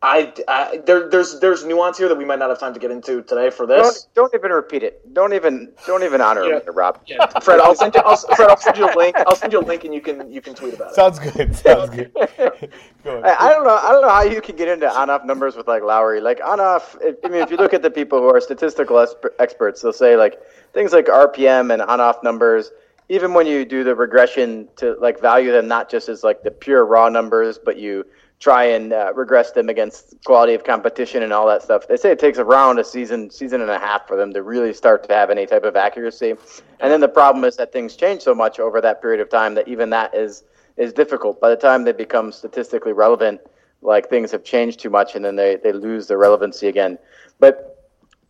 [0.00, 2.92] I, I there there's there's nuance here that we might not have time to get
[2.92, 4.06] into today for Don't, this.
[4.14, 5.12] don't even repeat it.
[5.12, 6.60] Don't even don't even honor Yeah.
[6.60, 7.00] him, Rob.
[7.42, 8.02] Fred, I'll send you.
[8.04, 9.16] I'll, Fred, I'll send you a link.
[9.26, 10.94] I'll send you a link, and you can you can tweet about it.
[10.94, 11.56] Sounds good.
[11.56, 12.12] Sounds good.
[13.02, 13.46] Go I.
[13.48, 13.74] I don't know.
[13.76, 16.20] I don't know how you can get into on-off numbers with like Lauri.
[16.20, 16.96] Like on-off.
[17.00, 19.04] if- I mean, if you look at the people who are statistical
[19.40, 20.40] experts, they'll say like
[20.74, 22.70] things like RPM and on-off numbers.
[23.08, 26.52] Even when you do the regression to like value them not just as like the
[26.52, 28.04] pure raw numbers, but you
[28.40, 31.88] try and uh, regress them against quality of competition and all that stuff.
[31.88, 34.72] They say it takes around a season, season and a half for them to really
[34.72, 36.34] start to have any type of accuracy.
[36.80, 39.54] And then the problem is that things change so much over that period of time
[39.54, 40.44] that even that is
[40.76, 41.40] is difficult.
[41.40, 43.40] By the time they become statistically relevant,
[43.82, 46.98] like things have changed too much, and then they, they lose their relevancy again.
[47.40, 47.74] But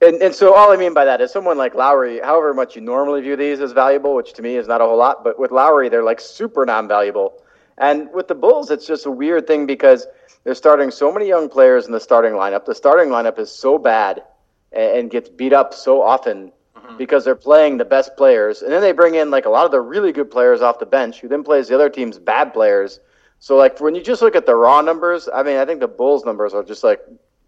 [0.01, 2.81] and, and so all I mean by that is someone like Lauri, however much you
[2.81, 5.51] normally view these as valuable, which to me is not a whole lot, but with
[5.51, 7.43] Lauri, they're like super non-valuable.
[7.79, 10.07] And with the Bulls, it's just a weird thing because
[10.45, 12.65] they're starting so many young players in the starting lineup.
[12.65, 14.23] The starting lineup is so bad
[14.73, 16.53] and, gets beat up so often
[16.97, 19.71] because they're playing the best players, and then they bring in like a lot of
[19.71, 23.01] the really good players off the bench, who then plays the other team's bad players.
[23.41, 25.89] So like when you just look at the raw numbers, I mean, I think the
[25.89, 27.01] Bulls numbers are just like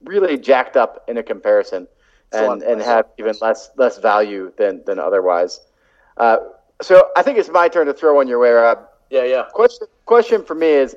[0.05, 1.89] really jacked up in a comparison,
[2.33, 5.61] and and have even less less value than than otherwise.
[6.17, 6.37] Uh,
[6.83, 8.90] so I think it's my turn to throw one your way, Rob.
[9.11, 9.45] Yeah, yeah.
[9.53, 10.97] Question question for me is,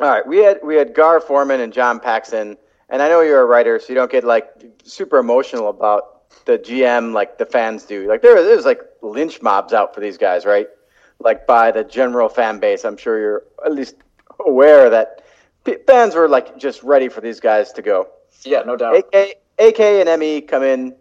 [0.00, 2.56] all right, we had we had Gar Forman and John Paxson,
[2.88, 4.50] and I know you're a writer, so you don't get like
[4.82, 8.08] super emotional about the GM like the fans do.
[8.08, 10.66] Like there there's like lynch mobs out for these guys, right?
[11.20, 12.84] Like by the general fan base.
[12.84, 13.94] I'm sure you're at least
[14.40, 15.22] aware that
[15.86, 18.08] fans were like just ready for these guys to go.
[18.42, 18.96] Yeah, no doubt.
[18.96, 20.96] AK, AK and ME come in,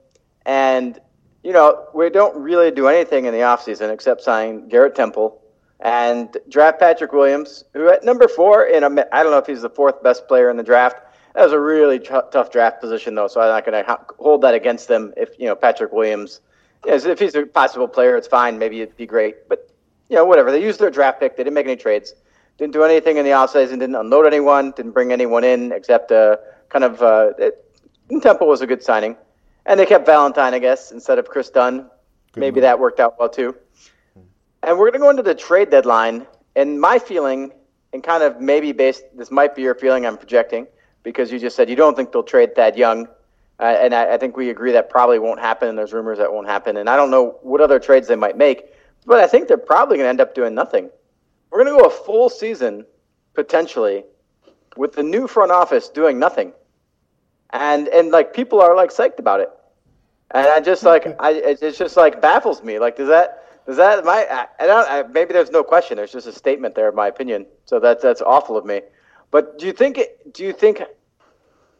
[0.45, 0.99] and
[1.41, 5.41] you know we don't really do anything in the offseason except sign Garrett Temple
[5.79, 9.61] and draft Patrick Williams, who at number four in a I don't know if he's
[9.61, 10.97] the fourth best player in the draft.
[11.35, 14.03] That was a really t- tough draft position though, so I'm not going to ha-
[14.17, 15.13] hold that against them.
[15.15, 16.41] If you know Patrick Williams,
[16.85, 18.57] yes, if he's a possible player, it's fine.
[18.57, 19.69] Maybe it'd be great, but
[20.09, 20.51] you know whatever.
[20.51, 21.37] They used their draft pick.
[21.37, 22.13] They didn't make any trades.
[22.57, 23.79] Didn't do anything in the offseason.
[23.79, 24.71] Didn't unload anyone.
[24.71, 26.37] Didn't bring anyone in except uh,
[26.69, 27.01] kind of.
[27.01, 27.65] Uh, it,
[28.21, 29.15] Temple was a good signing,
[29.67, 31.89] and they kept Valentine, I guess, instead of Chris Dunn.
[32.33, 32.63] Good Maybe move.
[32.63, 33.55] that worked out well too.
[34.69, 36.27] And we're going to go into the trade deadline.
[36.55, 37.51] And my feeling,
[37.91, 40.67] and kind of maybe based, this might be your feeling I'm projecting,
[41.01, 43.07] because you just said you don't think they'll trade Thad Young.
[43.59, 45.69] Uh, and I, I, think we agree that probably won't happen.
[45.69, 46.77] And there's rumors that won't happen.
[46.77, 48.71] And I don't know what other trades they might make,
[49.07, 50.91] but I think they're probably going to end up doing nothing.
[51.49, 52.85] We're going to go a full season,
[53.33, 54.03] potentially,
[54.77, 56.53] with the new front office doing nothing.
[57.49, 59.49] And, and like people are like psyched about it.
[60.29, 62.77] And I just like, I, it's just like baffles me.
[62.77, 63.38] Like, does that,
[63.69, 64.47] is that my?
[64.59, 64.89] I, don't.
[64.89, 65.97] I, maybe there's no question.
[65.97, 67.45] There's just a statement there, in my opinion.
[67.65, 68.81] So that's that's awful of me.
[69.29, 69.99] But do you think?
[70.33, 70.79] Do you think?
[70.79, 70.85] Do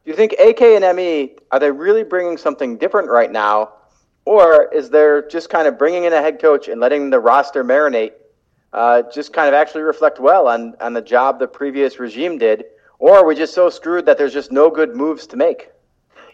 [0.06, 3.73] you think AK and ME are they really bringing something different right now,
[4.25, 7.63] or is there just kind of bringing in a head coach and letting the roster
[7.63, 8.13] marinate,
[8.71, 12.65] uh, just kind of actually reflect well on on the job the previous regime did,
[12.99, 15.71] or are we just so screwed that there's just no good moves to make?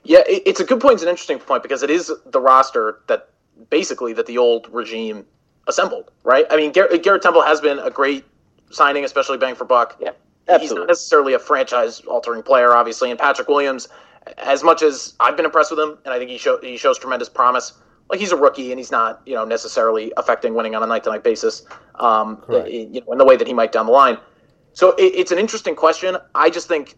[0.04, 0.96] Yeah, it's a good point.
[0.96, 3.30] It's an interesting point because it is the roster that
[3.70, 5.26] basically that the old regime
[5.68, 6.46] assembled, right?
[6.50, 8.26] I mean, Garrett, Garrett Temple has been a great
[8.72, 9.98] signing, especially bang for buck.
[10.00, 10.12] Yeah,
[10.48, 10.62] absolutely.
[10.62, 13.10] He's not necessarily a franchise-altering player, obviously.
[13.10, 13.88] And Patrick Williams,
[14.38, 16.98] as much as I've been impressed with him, and I think he show, he shows
[16.98, 17.74] tremendous promise.
[18.10, 21.24] Like he's a rookie, and he's not, you know, necessarily affecting winning on a night-to-night
[21.24, 24.18] basis, um, you know, in the way that he might down the line.
[24.74, 26.18] So it, it's an interesting question.
[26.36, 26.96] I just think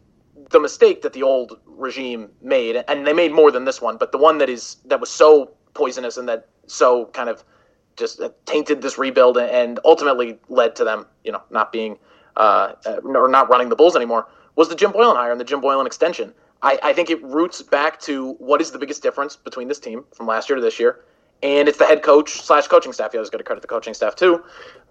[0.50, 4.12] the mistake that the old regime made, and they made more than this one, but
[4.12, 7.44] the one that is that was so poisonous and that so kind of
[7.98, 11.98] just tainted this rebuild and ultimately led to them, you know, not being
[12.38, 15.62] uh, or not running the Bulls anymore was the Jim Boylen hire and the Jim
[15.62, 16.34] Boylen extension.
[16.62, 20.06] I, I, think it roots back to what is the biggest difference between this team
[20.14, 21.02] from last year to this year,
[21.44, 23.14] and it's the head coach slash coaching staff.
[23.14, 24.44] You always got to credit the coaching staff too,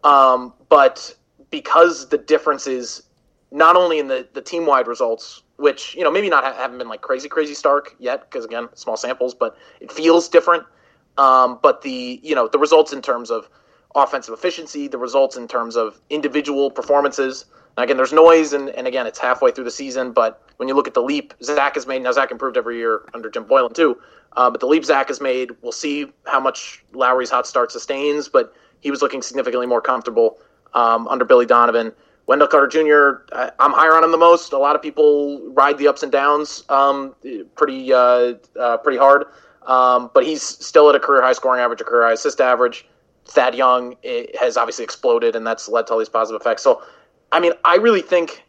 [0.05, 1.15] um, but
[1.51, 3.03] because the difference is
[3.51, 6.89] not only in the the team wide results, which you know maybe not haven't been
[6.89, 10.65] like crazy crazy stark yet because again small samples, but it feels different
[11.19, 13.49] um, but the you know the results in terms of
[13.95, 17.47] offensive efficiency, the results in terms of individual performances.
[17.79, 20.13] Again, there's noise, and, and again, it's halfway through the season.
[20.13, 23.03] But when you look at the leap Zach has made, now Zach improved every year
[23.13, 23.99] under Jim Boylen too.
[24.35, 28.29] Uh, but the leap Zach has made, we'll see how much Lauri's hot start sustains.
[28.29, 30.39] But he was looking significantly more comfortable
[30.75, 31.93] um, under Billy Donovan.
[32.27, 33.35] Wendell Carter Jr.
[33.61, 34.53] I'm higher on him the most.
[34.53, 37.15] A lot of people ride the ups and downs um,
[37.55, 39.27] pretty uh, uh, pretty hard.
[39.67, 42.87] Um, but he's still at a career high scoring average, a career high assist average.
[43.27, 43.97] Thad Young
[44.39, 46.63] has obviously exploded, and that's led to all these positive effects.
[46.63, 46.83] So,
[47.33, 48.45] I mean, I really think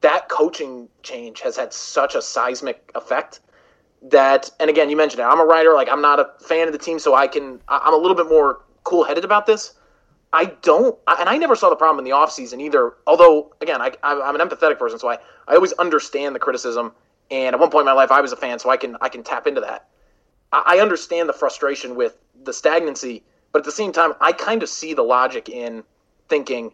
[0.00, 3.40] that coaching change has had such a seismic effect
[4.02, 5.24] that, and again, you mentioned it.
[5.24, 7.94] I'm a writer, like I'm not a fan of the team, so I can, I'm
[7.94, 9.74] a little bit more cool headed about this.
[10.32, 12.94] I don't, and I never saw the problem in the offseason either.
[13.06, 16.92] Although, again, I, I'm an empathetic person, so I, I always understand the criticism.
[17.30, 19.08] And at one point in my life, I was a fan, so I can I
[19.08, 19.88] can tap into that.
[20.52, 24.68] I understand the frustration with the stagnancy, but at the same time, I kind of
[24.68, 25.84] see the logic in
[26.28, 26.72] thinking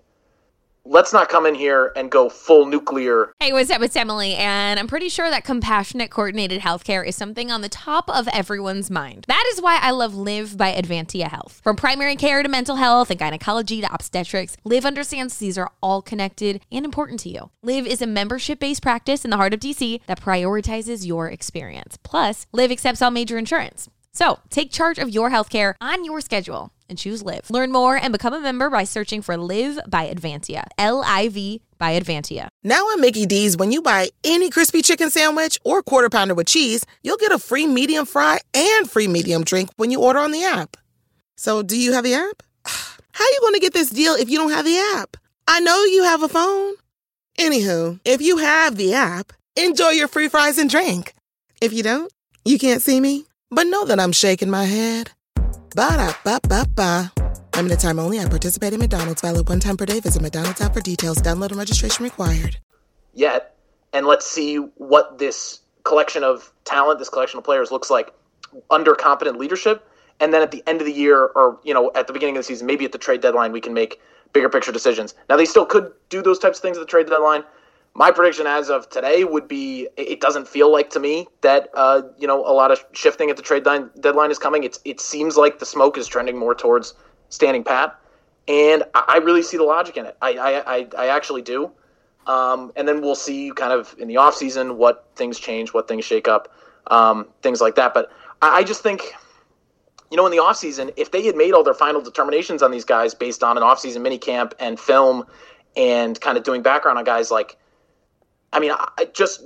[0.88, 3.32] let's not come in here and go full nuclear.
[3.40, 3.82] Hey, what's up?
[3.82, 8.08] It's Emily, and I'm pretty sure that compassionate coordinated healthcare is something on the top
[8.08, 9.24] of everyone's mind.
[9.28, 11.60] That is why I love Live by Advantia Health.
[11.62, 16.02] From primary care to mental health and gynecology to obstetrics, Live understands these are all
[16.02, 17.50] connected and important to you.
[17.62, 21.98] Live is a membership based practice in the heart of DC that prioritizes your experience.
[22.02, 23.88] Plus, Live accepts all major insurance.
[24.12, 27.50] So take charge of your healthcare on your schedule and choose Live.
[27.50, 30.64] Learn more and become a member by searching for Live by Advantia.
[30.78, 32.48] L I V by Advantia.
[32.62, 36.46] Now at Mickey D's, when you buy any crispy chicken sandwich or quarter pounder with
[36.46, 40.32] cheese, you'll get a free medium fry and free medium drink when you order on
[40.32, 40.76] the app.
[41.36, 42.42] So do you have the app?
[42.64, 45.16] How you going to get this deal if you don't have the app?
[45.48, 46.74] I know you have a phone.
[47.38, 51.14] Anywho, if you have the app, enjoy your free fries and drink.
[51.60, 52.12] If you don't,
[52.44, 55.10] you can't see me, but know that I'm shaking my head.
[55.76, 57.12] Ba-da-ba-ba-ba.
[57.54, 58.18] Limited time only.
[58.18, 59.20] I participate in McDonald's.
[59.20, 60.00] Valid one time per day.
[60.00, 61.18] Visit McDonald's app for details.
[61.18, 62.56] Download and registration required.
[63.12, 63.54] Yet,
[63.92, 68.14] and let's see what this collection of talent, this collection of players looks like
[68.70, 69.86] under competent leadership.
[70.18, 72.40] And then at the end of the year, or you know, at the beginning of
[72.40, 74.00] the season, maybe at the trade deadline, we can make
[74.32, 75.14] bigger picture decisions.
[75.28, 77.44] Now they still could do those types of things at the trade deadline.
[77.98, 82.02] My prediction as of today would be it doesn't feel like to me that uh,
[82.18, 84.64] you know a lot of shifting at the trade deadline is coming.
[84.64, 86.92] It's it seems like the smoke is trending more towards
[87.30, 87.98] standing pat,
[88.48, 90.14] and I really see the logic in it.
[90.20, 90.36] I
[90.66, 91.70] I, I actually do.
[92.26, 96.04] Um, and then we'll see kind of in the offseason what things change, what things
[96.04, 96.52] shake up,
[96.88, 97.94] um, things like that.
[97.94, 98.10] But
[98.42, 99.14] I, I just think
[100.10, 102.84] you know, in the offseason, if they had made all their final determinations on these
[102.84, 105.24] guys based on an offseason mini camp and film
[105.78, 107.56] and kind of doing background on guys like,
[108.52, 109.44] I mean, I just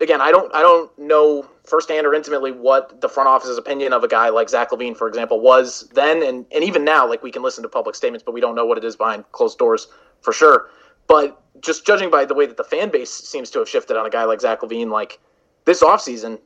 [0.00, 4.02] again, I don't, I don't know firsthand or intimately what the front office's opinion of
[4.02, 7.30] a guy like Zach LaVine, for example, was then, and and even now, like we
[7.30, 9.88] can listen to public statements, but we don't know what it is behind closed doors
[10.20, 10.70] for sure.
[11.06, 14.06] But just judging by the way that the fan base seems to have shifted on
[14.06, 15.18] a guy like Zach LaVine, like
[15.64, 16.38] this offseason,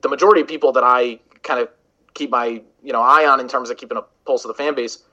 [0.00, 1.68] the majority of people that I kind of
[2.14, 4.74] keep my you know eye on in terms of keeping a pulse of the fan
[4.74, 5.04] base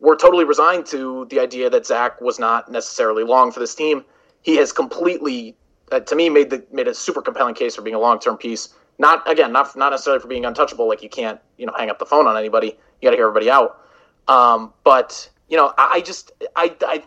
[0.00, 4.04] were totally resigned to the idea that Zach was not necessarily long for this team.
[4.42, 5.56] He has completely,
[5.90, 8.36] uh, to me, made the made a super compelling case for being a long term
[8.36, 8.74] piece.
[8.98, 10.88] Not again, not not necessarily for being untouchable.
[10.88, 12.68] Like you can't you know hang up the phone on anybody.
[12.68, 13.80] You got to hear everybody out.
[14.26, 17.02] Um, but you know, I, I just I, I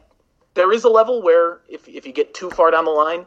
[0.53, 3.25] there is a level where if if you get too far down the line,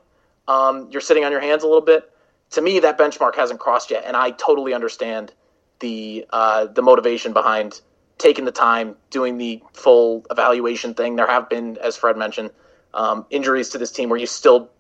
[0.48, 2.11] um, you're sitting on your hands a little bit.
[2.50, 5.32] To me, that benchmark hasn't crossed yet, and I totally understand
[5.80, 7.80] the uh, the motivation behind
[8.18, 11.16] taking the time, doing the full evaluation thing.
[11.16, 12.50] There have been, as Fred mentioned,
[12.92, 14.70] um, injuries to this team where you still,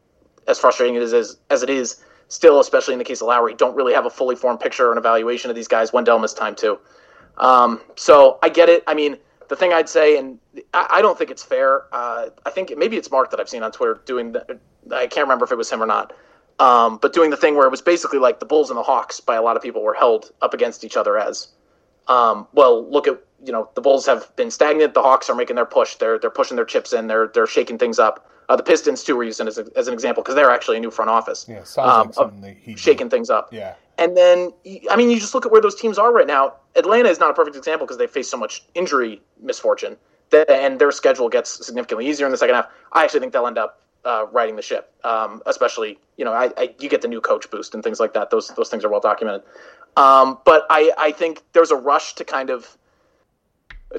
[0.46, 3.74] as frustrating as, as as it is, still, especially in the case of Lauri, don't
[3.74, 5.92] really have a fully formed picture or an evaluation of these guys.
[5.92, 6.78] Wendell missed time too.
[7.38, 8.84] Um, so I get it.
[8.86, 9.16] I mean,
[9.48, 10.38] the thing I'd say, and
[10.72, 11.84] I, I don't think it's fair.
[11.92, 14.32] Uh, I think maybe it's Mark that I've seen on Twitter doing.
[14.32, 14.58] The,
[14.92, 16.12] I can't remember if it was him or not.
[16.60, 19.18] Um, but doing the thing where it was basically like the Bulls and the Hawks
[19.18, 21.48] by a lot of people were held up against each other as,
[22.06, 24.94] um, well, look at you know the Bulls have been stagnant.
[24.94, 25.96] The Hawks are making their push.
[25.96, 27.06] They're they're pushing their chips in.
[27.06, 28.30] They're they're shaking things up.
[28.48, 30.80] Uh, the Pistons too were used as, a, as an example because they're actually a
[30.80, 31.46] new front office.
[31.48, 32.12] Yeah, um,
[32.76, 33.52] shaking things up.
[33.52, 33.74] Yeah.
[33.96, 34.52] And then,
[34.90, 36.54] I mean, you just look at where those teams are right now.
[36.74, 39.96] Atlanta is not a perfect example because they face so much injury misfortune,
[40.30, 42.66] that, and their schedule gets significantly easier in the second half.
[42.92, 44.92] I actually think they'll end up uh, riding the ship.
[45.04, 48.14] Um, especially, you know, I, I, you get the new coach boost and things like
[48.14, 48.30] that.
[48.30, 49.42] Those those things are well documented.
[49.96, 52.76] Um, but I, I think there's a rush to kind of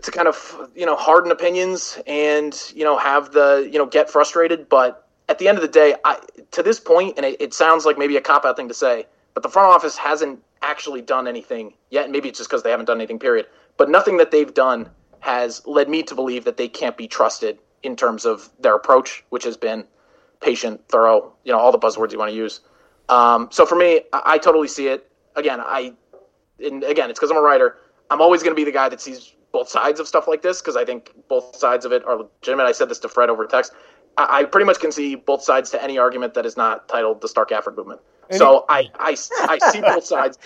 [0.02, 4.10] to kind of you know harden opinions and you know have the you know get
[4.10, 4.70] frustrated.
[4.70, 6.20] But at the end of the day, I
[6.52, 9.06] to this point, and it, it sounds like maybe a cop out thing to say,
[9.34, 12.10] but the front office hasn't actually done anything yet.
[12.10, 13.20] Maybe it's just because they haven't done anything.
[13.20, 13.48] Period.
[13.78, 14.90] But nothing that they've done
[15.20, 19.24] has led me to believe that they can't be trusted in terms of their approach,
[19.30, 19.86] which has been
[20.40, 22.62] patient, thorough, you know, all the buzzwords you want to use.
[23.10, 25.10] Um, so for me, I, I, totally see it.
[25.36, 25.94] Again, I,
[26.64, 27.78] and again, it's because I'm a writer.
[28.10, 30.60] I'm always going to be the guy that sees both sides of stuff like this
[30.60, 32.66] because I think both sides of it are legitimate.
[32.66, 33.72] I said this to Fred over text.
[34.18, 37.22] I, I pretty much can see both sides to any argument that is not titled
[37.22, 38.02] the Stark Gafford movement.
[38.32, 39.16] So I, I,
[39.48, 40.38] I see both sides.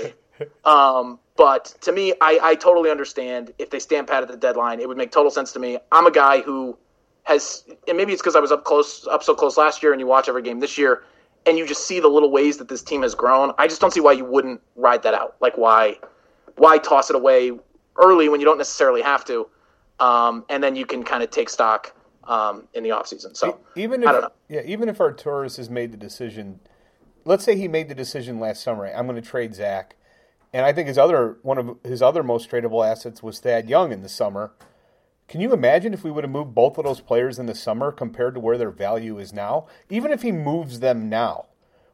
[0.64, 4.80] Um, but to me, I, I totally understand if they stand pat at the deadline.
[4.80, 5.80] It would make total sense to me.
[5.92, 6.78] I'm a guy who
[7.24, 10.00] has, and maybe it's because I was up close, up so close last year, and
[10.00, 11.04] you watch every game this year,
[11.48, 13.54] and you just see the little ways that this team has grown.
[13.58, 15.36] I just don't see why you wouldn't ride that out.
[15.42, 15.98] Like why,
[16.58, 17.54] why toss it away
[18.00, 19.48] early when you don't necessarily have to,
[20.00, 21.94] um, and then you can kind of take stock
[22.26, 23.36] um, in the offseason.
[23.36, 26.60] So even if, yeah, even if Arturas has made the decision,
[27.26, 28.86] let's say he made the decision last summer.
[28.86, 29.96] I'm going to trade Zach,
[30.54, 33.92] and I think his other one of his other most tradable assets was Thad Young
[33.92, 34.54] in the summer
[35.30, 37.92] can you imagine if we would have moved both of those players in the summer
[37.92, 39.68] compared to where their value is now?
[39.88, 41.46] Even if he moves them now,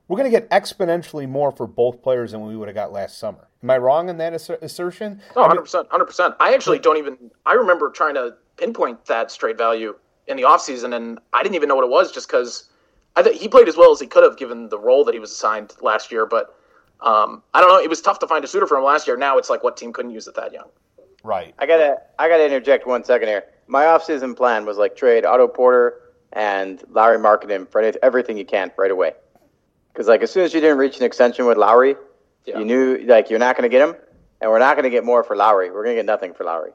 [0.07, 3.17] we're going to get exponentially more for both players than we would have got last
[3.17, 3.47] summer.
[3.63, 5.21] Am I wrong in that assertion?
[5.35, 5.87] Oh, 100%.
[5.87, 6.35] 100%.
[6.39, 9.95] I actually don't even, I remember trying to pinpoint that straight value
[10.27, 12.69] in the offseason, and I didn't even know what it was just because
[13.15, 15.19] I think he played as well as he could have given the role that he
[15.19, 16.25] was assigned last year.
[16.25, 16.55] But
[17.01, 17.79] um, I don't know.
[17.79, 19.17] It was tough to find a suitor for him last year.
[19.17, 20.69] Now it's like, what team couldn't use it that young?
[21.23, 21.55] Right.
[21.57, 23.45] I gotta I gotta interject one second here.
[23.67, 26.01] My offseason plan was like trade Otto Porter
[26.33, 29.13] and Lauri Markkanen for everything you can right away.
[29.95, 31.95] Because like as soon as you didn't reach an extension with Lauri,
[32.45, 32.59] yeah.
[32.59, 33.95] you knew like you're not going to get him,
[34.41, 35.71] and we're not going to get more for Lauri.
[35.71, 36.71] We're going to get nothing for Lauri.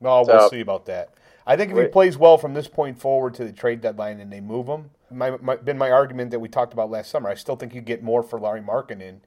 [0.00, 1.10] No, so, we'll see about that.
[1.46, 4.32] I think if he plays well from this point forward to the trade deadline and
[4.32, 7.28] they move him, my, my, been my argument that we talked about last summer.
[7.28, 9.18] I still think you get more for Lauri Markkanen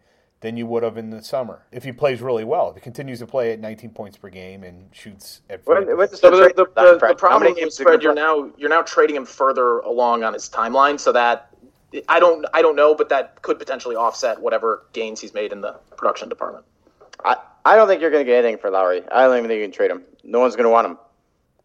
[0.41, 2.69] than you would have in the summer if he plays really well.
[2.69, 5.63] If he continues to play at 19 points per game and shoots at.
[5.65, 9.79] so the, the, the, the problem is, Fred, you're now you're now trading him further
[9.79, 11.49] along on his timeline, so that
[12.07, 15.61] I don't I don't know, but that could potentially offset whatever gains he's made in
[15.61, 16.65] the production department.
[17.23, 19.03] I, I don't think you're going to get anything for Lauri.
[19.11, 20.03] I don't even think you can trade him.
[20.23, 20.97] No one's going to want him.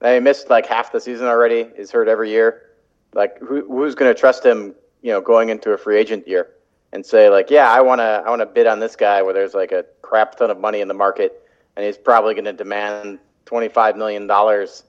[0.03, 1.67] He missed like half the season already.
[1.77, 2.71] He's hurt every year.
[3.13, 4.75] Like who, who's going to trust him?
[5.03, 6.51] You know, going into a free agent year
[6.93, 9.35] and say like, yeah, I want to I want to bid on this guy where
[9.35, 11.43] there's like a crap ton of money in the market,
[11.77, 14.85] and he's probably going to demand twenty five million dollars.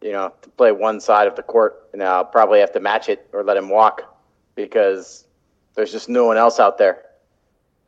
[0.00, 3.08] You know, to play one side of the court, and I'll probably have to match
[3.08, 4.11] it or let him walk
[4.54, 5.26] because
[5.74, 7.02] there's just no one else out there.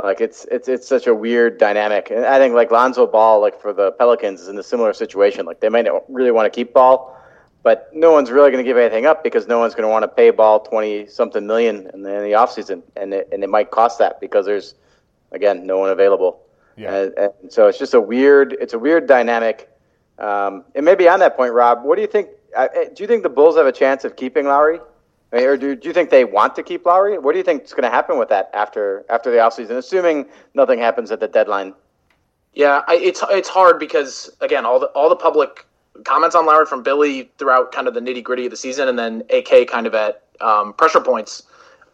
[0.02, 3.60] Like it's it's it's such a weird dynamic, and I think like Lonzo Ball, like
[3.60, 5.46] for the Pelicans, is in a similar situation.
[5.46, 7.16] Like they might not really want to keep Ball,
[7.62, 10.02] but no one's really going to give anything up because no one's going to want
[10.02, 12.82] to pay Ball twenty something million in the, in the offseason.
[12.96, 14.74] and it, and it might cost that because there's
[15.30, 16.40] again no one available.
[16.76, 16.94] Yeah.
[16.94, 19.70] And, and so it's just a weird it's a weird dynamic.
[20.18, 22.30] Um, and maybe on that point, Rob, what do you think?
[22.56, 24.80] Uh, do you think the Bulls have a chance of keeping Lauri?
[25.34, 27.18] Or do, do you think they want to keep Lauri?
[27.18, 30.26] What do you think is going to happen with that after after the offseason, assuming
[30.54, 31.74] nothing happens at the deadline?
[32.52, 35.66] Yeah, I, it's it's hard because again, all the all the public
[36.04, 38.96] comments on Lauri from Billy throughout kind of the nitty gritty of the season, and
[38.96, 41.42] then AK kind of at um, pressure points,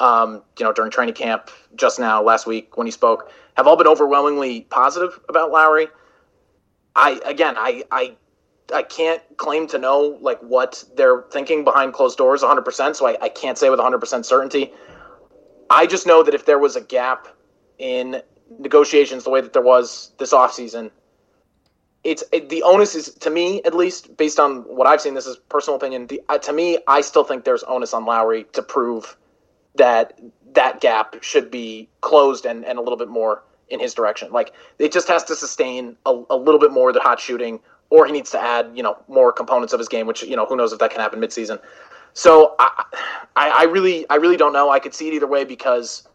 [0.01, 3.77] um, you know, during training camp just now last week when he spoke, have all
[3.77, 5.89] been overwhelmingly positive about Lauri.
[6.95, 8.17] I again, I I
[8.73, 13.17] I can't claim to know like what they're thinking behind closed doors 100%, so I,
[13.21, 14.73] I can't say with 100% certainty.
[15.69, 17.29] I just know that if there was a gap
[17.79, 18.23] in
[18.59, 20.91] negotiations the way that there was this offseason,
[22.03, 25.15] it's it, the onus is to me at least based on what I've seen.
[25.15, 26.07] This is personal opinion.
[26.07, 29.17] The, uh, to me, I still think there's onus on Lauri to prove
[29.77, 30.19] that
[30.53, 34.33] that gap should be closed and, and a little bit more in his direction.
[34.33, 37.61] Like it just has to sustain a, a little bit more of the hot shooting,
[37.91, 40.47] or he needs to add, you know, more components of his game, which you know
[40.47, 41.61] who knows if that can happen midseason.
[42.15, 42.85] So I,
[43.37, 44.71] I, I really, I really don't know.
[44.71, 46.09] I could see it either way because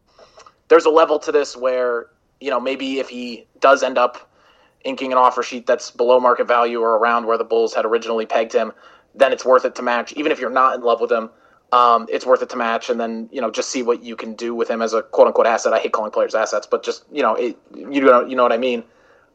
[0.68, 2.08] there's a level to this where
[2.40, 4.32] you know maybe if he does end up
[4.84, 8.26] inking an offer sheet that's below market value or around where the Bulls had originally
[8.26, 8.72] pegged him,
[9.16, 11.30] then it's worth it to match, even if you're not in love with him.
[11.72, 14.34] Um, it's worth it to match, and then you know just see what you can
[14.36, 15.74] do with him as a quote unquote asset.
[15.74, 18.54] I hate calling players assets, but just you know, it, you know, you know what
[18.54, 18.84] I mean.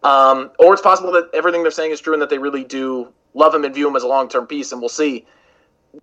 [0.02, 3.12] Um, or it's possible that everything they're saying is true and that they really do
[3.34, 5.26] love him and view him as a long term piece, and we'll see.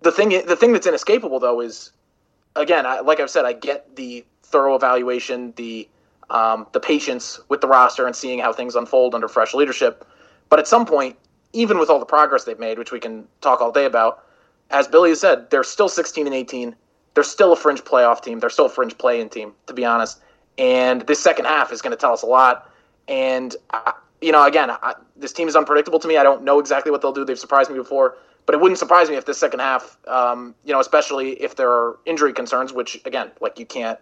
[0.02, 1.92] The thing, the thing that's inescapable though is,
[2.56, 5.88] again, I, like I've said, I get the thorough evaluation, the
[6.30, 10.06] um, the patience with the roster, and seeing how things unfold under fresh leadership.
[10.50, 11.16] But at some point,
[11.52, 14.24] even with all the progress they've made, which we can talk all day about,
[14.70, 16.76] as Billy has said, they're still 16 and 18.
[17.14, 18.38] They're still a fringe playoff team.
[18.38, 20.20] They're still a fringe play-in team, to be honest.
[20.58, 22.70] And this second half is going to tell us a lot.
[23.08, 26.16] And uh, you know, again, I, this team is unpredictable to me.
[26.16, 27.24] I don't know exactly what they'll do.
[27.24, 30.72] They've surprised me before, but it wouldn't surprise me if this second half, um, you
[30.72, 33.98] know, especially if there are injury concerns, which again, like you can't,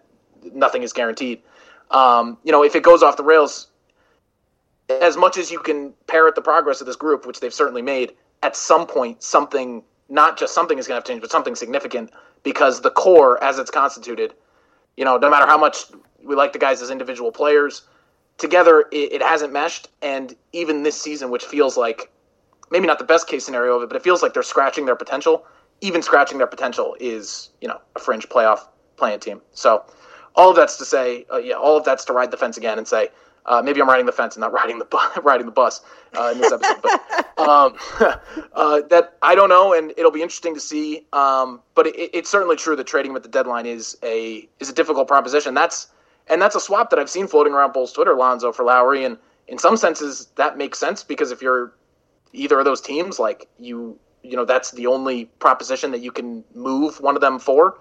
[0.53, 1.43] nothing is guaranteed.
[1.91, 3.69] Um, you know, if it goes off the rails,
[4.89, 8.15] as much as you can parrot the progress of this group, which they've certainly made,
[8.43, 11.55] at some point, something, not just something is going to have to change, but something
[11.55, 12.11] significant,
[12.43, 14.35] because the core, as it's constituted,
[14.97, 15.85] you know, no matter how much
[16.23, 17.83] we like the guys as individual players,
[18.39, 19.89] together it, it hasn't meshed.
[20.03, 22.11] And even this season, which feels like
[22.71, 24.97] maybe not the best case scenario of it, but it feels like they're scratching their
[24.97, 25.45] potential.
[25.81, 28.61] Even scratching their potential is, you know, a fringe playoff
[28.97, 29.43] playing team.
[29.53, 29.85] So
[30.35, 32.79] all of that's to say, uh, yeah, all of that's to ride the fence again
[32.79, 33.09] and say,
[33.47, 35.81] uh, maybe I'm riding the fence and not riding the bu- riding the bus
[36.19, 36.83] uh, in this episode.
[36.83, 37.77] but um,
[38.55, 41.07] uh, that I don't know, and it'll be interesting to see.
[41.13, 44.73] Um, but it, it's certainly true that trading with the deadline is a is a
[44.73, 45.55] difficult proposition.
[45.55, 45.89] That's
[46.29, 49.17] and that's a swap that I've seen floating around Bulls Twitter, Lonzo for Lauri, and
[49.49, 51.73] in some senses that makes sense because if you're
[52.33, 56.45] either of those teams, like you you know that's the only proposition that you can
[56.55, 57.79] move one of them for.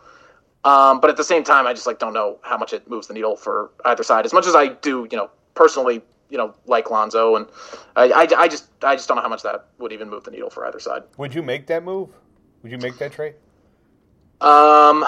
[0.63, 3.07] Um, but at the same time, I just like don't know how much it moves
[3.07, 4.25] the needle for either side.
[4.25, 7.45] As much as I do, you know, personally, you know, like Lonzo, and
[7.95, 10.31] I, I, I just I just don't know how much that would even move the
[10.31, 11.03] needle for either side.
[11.17, 12.09] Would you make that move?
[12.63, 13.35] Would you make that trade?
[14.41, 15.05] Um,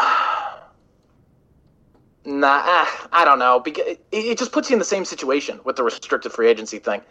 [2.27, 3.59] nah, I don't know.
[3.59, 6.79] Because it, it just puts you in the same situation with the restricted free agency
[6.79, 7.01] thing.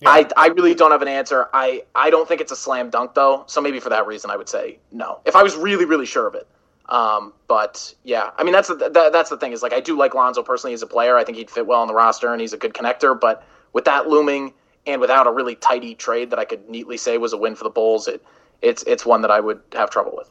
[0.00, 0.10] Yeah.
[0.10, 1.48] I, I really don't have an answer.
[1.52, 3.44] I, I don't think it's a slam dunk though.
[3.46, 5.20] So maybe for that reason, I would say no.
[5.24, 6.48] If I was really really sure of it,
[6.88, 9.96] um, but yeah, I mean that's the that, that's the thing is like I do
[9.96, 11.16] like Lonzo personally as a player.
[11.16, 13.18] I think he'd fit well on the roster and he's a good connector.
[13.18, 14.52] But with that looming
[14.86, 17.64] and without a really tidy trade that I could neatly say was a win for
[17.64, 18.22] the Bulls, it
[18.60, 20.30] it's it's one that I would have trouble with.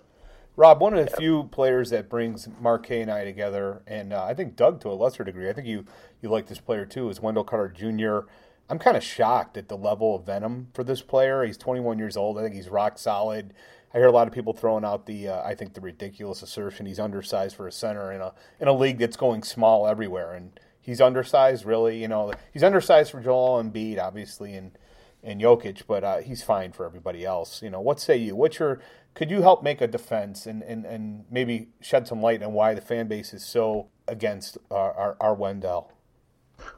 [0.56, 1.18] Rob, one of the yeah.
[1.18, 4.89] few players that brings Mark K and I together, and uh, I think Doug to
[4.89, 5.49] a lesser degree.
[5.49, 5.86] I think you
[6.22, 7.10] you like this player too.
[7.10, 8.30] Is Wendell Carter Jr.
[8.70, 11.43] I'm kind of shocked at the level of venom for this player.
[11.43, 12.38] He's 21 years old.
[12.38, 13.54] I think he's rock solid.
[13.93, 16.88] I hear a lot of people throwing out the, uh, I think the ridiculous assertion
[16.88, 20.60] he's undersized for a center in a in a league that's going small everywhere, and
[20.80, 21.66] he's undersized.
[21.66, 24.78] Really, you know, he's undersized for Joel Embiid, obviously, and
[25.24, 27.62] and Jokic, but uh, he's fine for everybody else.
[27.62, 28.36] You know, what say you?
[28.36, 28.80] What's your
[29.16, 32.74] could you help make a defense and, and, and maybe shed some light on why
[32.74, 35.91] the fan base is so against our, our, our Wendell?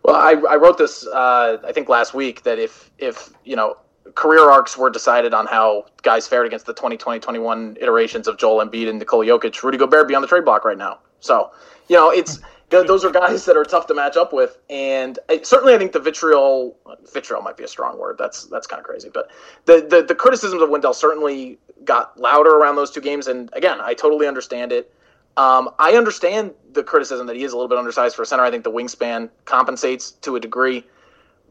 [0.03, 3.77] Well, I, I wrote this uh, I think last week that if if you know
[4.15, 8.87] career arcs were decided on how guys fared against the 2020-21 iterations of Joel Embiid
[8.87, 10.99] and Nikola Jokic, Rudy Gobert be on the trade block right now.
[11.19, 11.51] So
[11.87, 15.73] you know it's those are guys that are tough to match up with, and certainly
[15.73, 16.77] I think the vitriol
[17.13, 18.17] vitriol might be a strong word.
[18.17, 19.29] That's that's kind of crazy, but
[19.65, 23.79] the, the the criticisms of Wendell certainly got louder around those two games, and again,
[23.81, 24.91] I totally understand it.
[25.37, 28.43] Um, I understand the criticism that he is a little bit undersized for a center.
[28.43, 30.83] I think the wingspan compensates to a degree,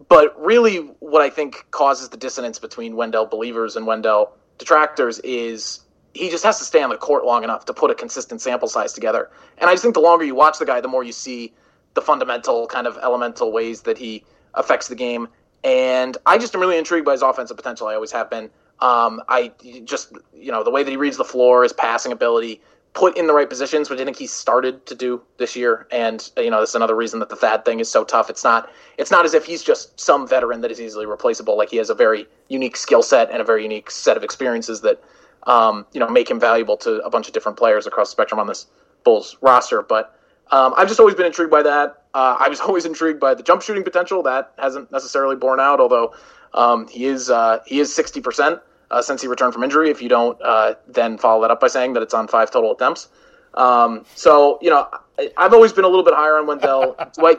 [0.08, 5.80] but really, what I think causes the dissonance between Wendell believers and Wendell detractors is
[6.14, 8.68] he just has to stay on the court long enough to put a consistent sample
[8.68, 9.30] size together.
[9.58, 11.52] And I just think the longer you watch the guy, the more you see
[11.94, 15.28] the fundamental kind of elemental ways that he affects the game.
[15.64, 17.88] And I just am really intrigued by his offensive potential.
[17.88, 18.50] I always have been.
[18.80, 19.52] Um, I
[19.84, 22.60] just, you know, the way that he reads the floor, his passing ability,
[22.92, 25.86] put in the right positions, which I think he started to do this year.
[25.90, 28.30] And you know, that's another reason that the Thad thing is so tough.
[28.30, 31.56] It's not it's not as if he's just some veteran that is easily replaceable.
[31.56, 34.80] Like he has a very unique skill set and a very unique set of experiences
[34.82, 35.02] that
[35.46, 38.40] um, you know make him valuable to a bunch of different players across the spectrum
[38.40, 38.66] on this
[39.04, 39.82] Bulls roster.
[39.82, 40.18] But
[40.50, 42.02] um, I've just always been intrigued by that.
[42.14, 44.22] Uh, I was always intrigued by the jump shooting potential.
[44.22, 46.14] That hasn't necessarily borne out, although
[46.54, 49.90] um, he is uh, he is sixty percent uh, since he returned from injury.
[49.90, 52.72] If you don't uh, then follow that up by saying that it's on five total
[52.72, 53.08] attempts.
[53.54, 54.88] Um, so you know,
[55.18, 56.96] I, have always been a little bit higher on Wendell.
[57.14, 57.36] do I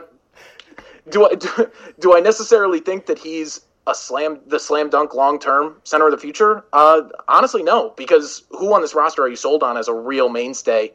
[1.10, 5.76] do do, do I necessarily think that he's a slam the slam dunk long term
[5.84, 6.64] center of the future?
[6.72, 10.28] Uh, honestly, no, because who on this roster are you sold on as a real
[10.28, 10.92] mainstay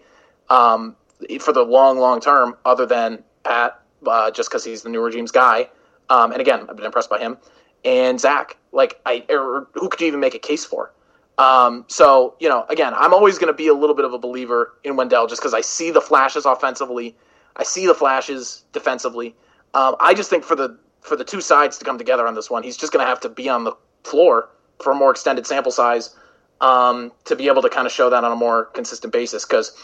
[0.50, 0.96] um,
[1.40, 5.32] for the long long term, other than Pat, uh, just because he's the new regime's
[5.32, 5.70] guy?
[6.10, 7.38] Um, and again, I've been impressed by him
[7.84, 8.58] and Zach.
[8.72, 10.92] Like, I or who could you even make a case for?
[11.38, 14.18] Um, so you know, again, I'm always going to be a little bit of a
[14.18, 17.16] believer in Wendell just because I see the flashes offensively,
[17.56, 19.36] I see the flashes defensively.
[19.74, 22.50] Um, I just think for the for the two sides to come together on this
[22.50, 23.74] one, he's just going to have to be on the
[24.04, 24.50] floor
[24.82, 26.16] for a more extended sample size
[26.62, 29.46] um, to be able to kind of show that on a more consistent basis.
[29.46, 29.76] Because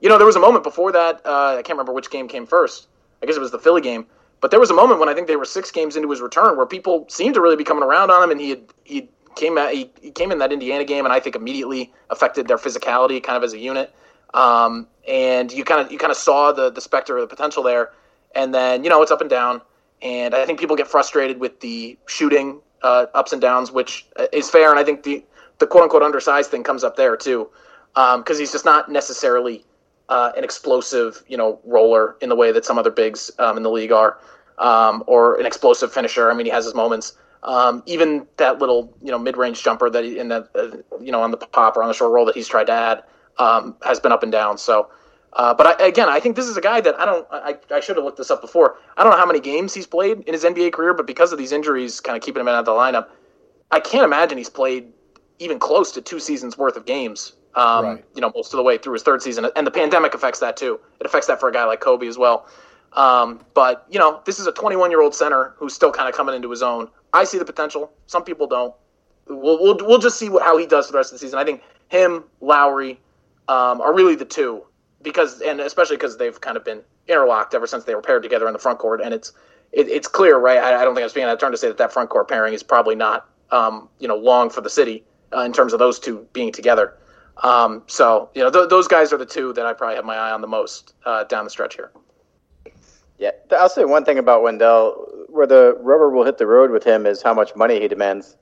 [0.00, 1.22] you know, there was a moment before that.
[1.24, 2.88] Uh, I can't remember which game came first.
[3.22, 4.06] I guess it was the Philly game
[4.40, 6.56] but there was a moment when I think they were six games into his return
[6.56, 9.58] where people seemed to really be coming around on him, and he had, he came
[9.58, 13.22] at, he, he came in that Indiana game, and I think immediately affected their physicality,
[13.22, 13.94] kind of as a unit.
[14.34, 17.62] Um, and you kind of you kind of saw the the specter of the potential
[17.62, 17.92] there,
[18.34, 19.62] and then you know it's up and down,
[20.02, 24.50] and I think people get frustrated with the shooting uh, ups and downs, which is
[24.50, 25.24] fair, and I think the
[25.58, 27.48] the quote unquote undersized thing comes up there too,
[27.94, 29.64] because um, he's just not necessarily
[30.08, 33.62] uh, an explosive, you know, roller in the way that some other bigs um, in
[33.62, 34.18] the league are,
[34.58, 36.30] um, or an explosive finisher.
[36.30, 37.16] I mean, he has his moments.
[37.42, 41.22] Um, even that little, you know, mid-range jumper that he, in that, uh, you know,
[41.22, 43.04] on the pop or on the short roll that he's tried to add
[43.38, 44.58] um, has been up and down.
[44.58, 44.90] So,
[45.36, 47.26] uh, but I, again, I think this is a guy that I don't.
[47.30, 48.76] I, I should have looked this up before.
[48.96, 51.38] I don't know how many games he's played in his NBA career, but because of
[51.38, 53.08] these injuries, kind of keeping him out of the lineup,
[53.70, 54.92] I can't imagine he's played
[55.38, 58.04] even close to two seasons worth of games um, right.
[58.14, 59.46] you know, most of the way through his third season.
[59.56, 60.78] And the pandemic affects that too.
[61.00, 62.46] It affects that for a guy like Coby as well.
[62.92, 66.14] Um, but, you know, this is a 21 year old center who's still kind of
[66.14, 66.88] coming into his own.
[67.12, 67.90] I see the potential.
[68.06, 68.74] Some people don't.
[69.26, 71.38] We'll, we'll, we'll just see what, how he does for the rest of the season.
[71.38, 73.00] I think him, Lauri,
[73.48, 74.62] um, are really the two
[75.06, 78.48] because, and especially because they've kind of been interlocked ever since they were paired together
[78.48, 79.00] in the front court.
[79.00, 79.32] And it's,
[79.70, 80.58] it, it's clear, right?
[80.58, 82.26] I, I, don't think I'm speaking out of turn to say that that front court
[82.28, 85.78] pairing is probably not, um, you know, long for the city uh, in terms of
[85.78, 86.96] those two being together.
[87.42, 90.16] Um, so you know, th- those guys are the two that I probably have my
[90.16, 91.92] eye on the most uh, down the stretch here.
[93.18, 96.82] Yeah, I'll say one thing about Wendell: where the rubber will hit the road with
[96.82, 98.36] him is how much money he demands.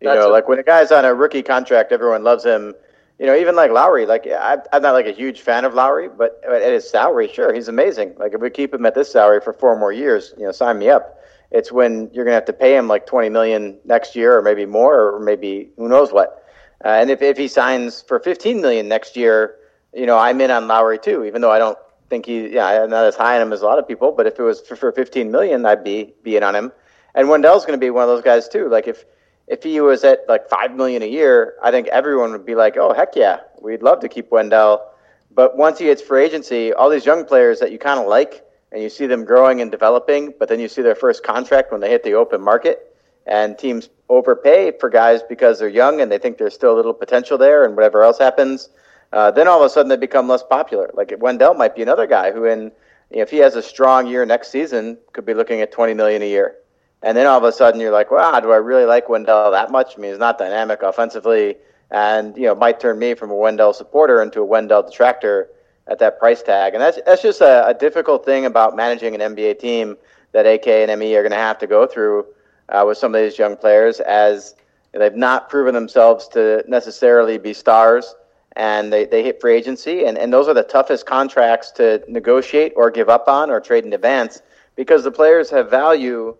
[0.00, 2.74] You That's know, like when a guy's on a rookie contract, everyone loves him.
[3.18, 6.08] You know, even like Lauri, like I, I'm not like a huge fan of Lauri,
[6.08, 8.14] but at his salary, sure, he's amazing.
[8.18, 10.78] Like if we keep him at this salary for four more years, you know, sign
[10.80, 11.20] me up.
[11.52, 14.66] It's when you're gonna have to pay him like 20 million next year, or maybe
[14.66, 16.44] more, or maybe who knows what.
[16.84, 19.56] Uh, and if, if he signs for 15 million next year,
[19.94, 21.78] you know, I'm in on Lauri too, even though I don't
[22.10, 24.26] think he, yeah, I'm not as high on him as a lot of people, but
[24.26, 26.72] if it was for, for 15 million, I'd be, be in on him.
[27.14, 28.68] And Wendell's going to be one of those guys too.
[28.68, 29.04] Like if,
[29.46, 32.76] if he was at like 5 million a year, I think everyone would be like,
[32.76, 34.90] oh, heck yeah, we'd love to keep Wendell.
[35.34, 38.44] But once he hits free agency, all these young players that you kind of like,
[38.72, 41.80] and you see them growing and developing, but then you see their first contract when
[41.80, 42.94] they hit the open market,
[43.26, 46.94] and teams overpay for guys because they're young and they think there's still a little
[46.94, 48.70] potential there, and whatever else happens,
[49.12, 50.90] uh, then all of a sudden they become less popular.
[50.94, 52.72] Like Wendell might be another guy who, in
[53.10, 55.94] you know, if he has a strong year next season, could be looking at 20
[55.94, 56.56] million a year.
[57.04, 59.70] And then all of a sudden you're like, wow, do I really like Wendell that
[59.70, 59.92] much?
[59.96, 61.56] I mean, he's not dynamic offensively,
[61.90, 65.50] and you know might turn me from a Wendell supporter into a Wendell detractor
[65.86, 66.72] at that price tag.
[66.72, 69.98] And that's that's just a, a difficult thing about managing an NBA team
[70.32, 72.24] that AK and ME are going to have to go through
[72.70, 74.54] uh, with some of these young players as
[74.92, 78.14] they've not proven themselves to necessarily be stars
[78.56, 82.72] and they, they hit free agency and, and those are the toughest contracts to negotiate
[82.76, 84.40] or give up on or trade in advance
[84.76, 86.34] because the players have value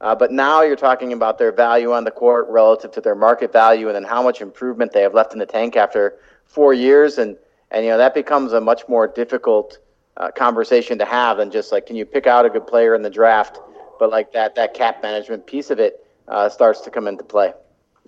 [0.00, 3.52] uh, but now you're talking about their value on the court relative to their market
[3.52, 7.18] value and then how much improvement they have left in the tank after four years.
[7.18, 7.36] And
[7.70, 9.78] and you know that becomes a much more difficult
[10.16, 13.02] uh, conversation to have than just like can you pick out a good player in
[13.02, 13.58] the draft?
[13.98, 17.52] But like that that cap management piece of it uh, starts to come into play.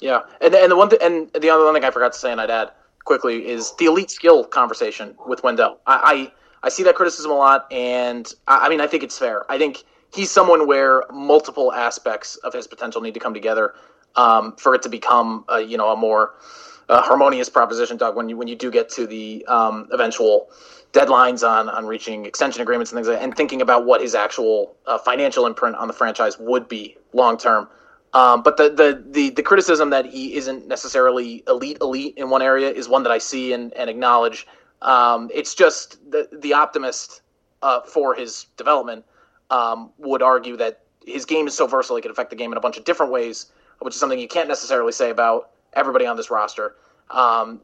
[0.01, 0.21] Yeah.
[0.41, 2.51] And, and the one th- and the other thing i forgot to say and i'd
[2.51, 2.71] add
[3.05, 5.79] quickly is the elite skill conversation with wendell.
[5.87, 6.31] I
[6.63, 9.45] i, I see that criticism a lot and I, I mean i think it's fair.
[9.53, 9.85] I think
[10.15, 13.75] he's someone where multiple aspects of his potential need to come together
[14.17, 16.35] um, for it to become a, you know a more
[16.89, 18.17] uh, harmonious proposition, Doug.
[18.17, 20.49] When you when you do get to the um, eventual
[20.93, 24.15] deadlines on on reaching extension agreements and things, like that, and thinking about what his
[24.15, 27.69] actual uh, financial imprint on the franchise would be long term.
[28.15, 32.43] Um, but the, the, the the criticism that he isn't necessarily elite elite in one
[32.43, 34.47] area is one that I see and, and acknowledge.
[34.83, 37.23] Um, it's just the the optimist
[37.63, 39.07] uh, for his development
[39.53, 42.59] um, would argue that his game is so versatile he can affect the game in
[42.59, 46.17] a bunch of different ways, which is something you can't necessarily say about everybody on
[46.17, 46.75] this roster.
[47.11, 47.61] Um,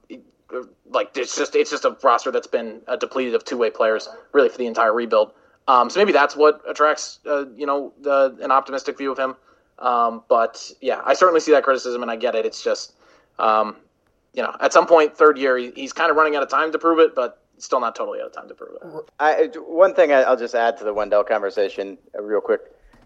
[0.91, 4.09] like it's just it's just a roster that's been uh, depleted of two way players
[4.32, 5.32] really for the entire rebuild.
[5.66, 9.34] Um, so maybe that's what attracts uh, you know the, an optimistic view of him.
[9.78, 12.45] Um, but yeah, I certainly see that criticism and I get it.
[12.45, 12.95] It's just
[13.39, 13.76] um,
[14.34, 16.72] you know at some point third year he, he's kind of running out of time
[16.72, 19.11] to prove it, but still not totally out of time to prove it.
[19.18, 22.61] I, one thing I'll just add to the Wendell conversation uh, real quick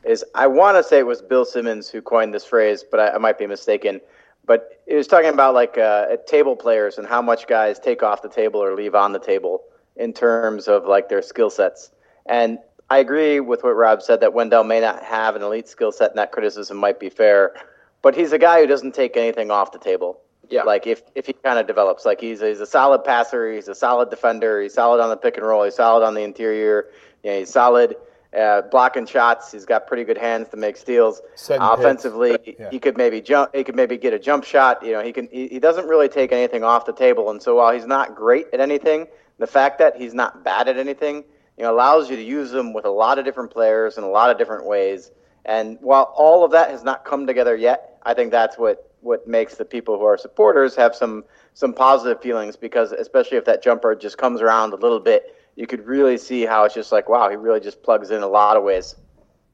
[0.05, 3.11] is I want to say it was Bill Simmons who coined this phrase, but I,
[3.11, 4.01] I might be mistaken.
[4.45, 8.23] But it was talking about like uh, table players and how much guys take off
[8.23, 9.63] the table or leave on the table
[9.97, 11.91] in terms of like their skill sets.
[12.27, 12.59] And
[12.91, 16.11] I agree with what Rob said that Wendell may not have an elite skill set,
[16.11, 17.55] and that criticism might be fair.
[18.03, 20.21] But he's a guy who doesn't take anything off the table.
[20.53, 20.65] Yeah.
[20.65, 23.75] Like if, if he kind of develops, like he's he's a solid passer, he's a
[23.75, 26.89] solid defender, he's solid on the pick and roll, he's solid on the interior,
[27.23, 27.97] you know, he's solid
[28.39, 29.53] uh, blocking shots.
[29.53, 31.21] He's got pretty good hands to make steals.
[31.61, 32.71] Offensively, yeah.
[32.71, 33.55] he could maybe jump.
[33.55, 34.85] He could maybe get a jump shot.
[34.85, 35.29] You know, he can.
[35.31, 37.31] He, he doesn't really take anything off the table.
[37.31, 39.07] And so while he's not great at anything,
[39.39, 41.17] the fact that he's not bad at anything,
[41.57, 44.11] you know, allows you to use him with a lot of different players in a
[44.11, 45.11] lot of different ways.
[45.45, 49.29] And while all of that has not come together yet, I think that's what what
[49.29, 51.25] makes the people who are supporters have some
[51.55, 55.67] some positive feelings because especially if that jumper just comes around a little bit you
[55.67, 58.57] could really see how it's just like, wow, he really just plugs in a lot
[58.57, 58.97] of ways.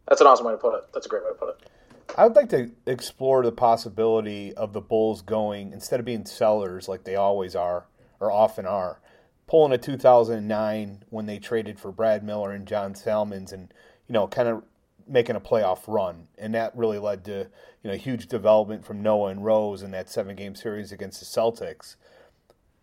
[0.08, 0.84] That's an awesome way to put it.
[0.94, 1.70] That's a great way to put it.
[2.16, 6.88] I would like to explore the possibility of the Bulls going instead of being sellers
[6.88, 7.86] like they always are
[8.18, 9.00] or often are,
[9.46, 13.72] pulling a 2009 when they traded for Brad Miller and John Salmons, and
[14.08, 14.62] you know, kind of
[15.08, 17.48] making a playoff run, and that really led to
[17.82, 21.26] you know huge development from Noah and Rose in that seven game series against the
[21.26, 21.96] Celtics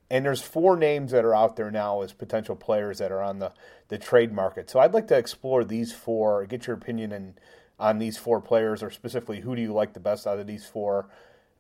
[0.10, 3.40] and there's four names that are out there now as potential players that are on
[3.40, 3.52] the,
[3.88, 4.70] the trade market.
[4.70, 7.34] So I'd like to explore these four, get your opinion on,
[7.80, 10.66] on these four players, or specifically who do you like the best out of these
[10.66, 11.10] four,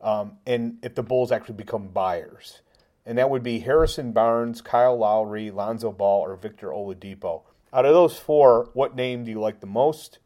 [0.02, 2.62] um, and if the Bulls actually become buyers.
[3.06, 7.42] And that would be Harrison Barnes, Kyle Lowry, Lonzo Ball, or Victor Oladipo.
[7.74, 10.20] Out of those four, what name do you like the most?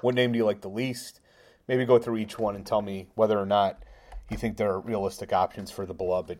[0.00, 1.20] What name do you like the least?
[1.66, 3.82] Maybe go through each one and tell me whether or not
[4.30, 6.38] you think there are realistic options for the beloved.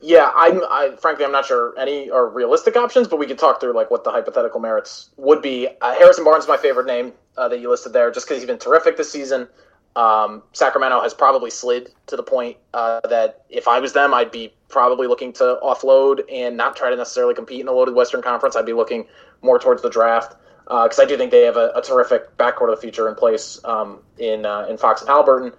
[0.00, 0.60] Yeah, I'm.
[0.64, 3.90] I, frankly, I'm not sure any are realistic options, but we could talk through like
[3.90, 5.68] what the hypothetical merits would be.
[5.80, 8.46] Uh, Harrison Barnes is my favorite name uh, that you listed there, just because he's
[8.46, 9.48] been terrific this season.
[9.94, 14.30] Um, Sacramento has probably slid to the point uh, that if I was them, I'd
[14.30, 18.22] be probably looking to offload and not try to necessarily compete in a loaded Western
[18.22, 18.56] Conference.
[18.56, 19.06] I'd be looking
[19.42, 22.72] more towards the draft because uh, I do think they have a, a, terrific backcourt
[22.72, 25.52] of the future in place um, in uh, in Fox and Halliburton.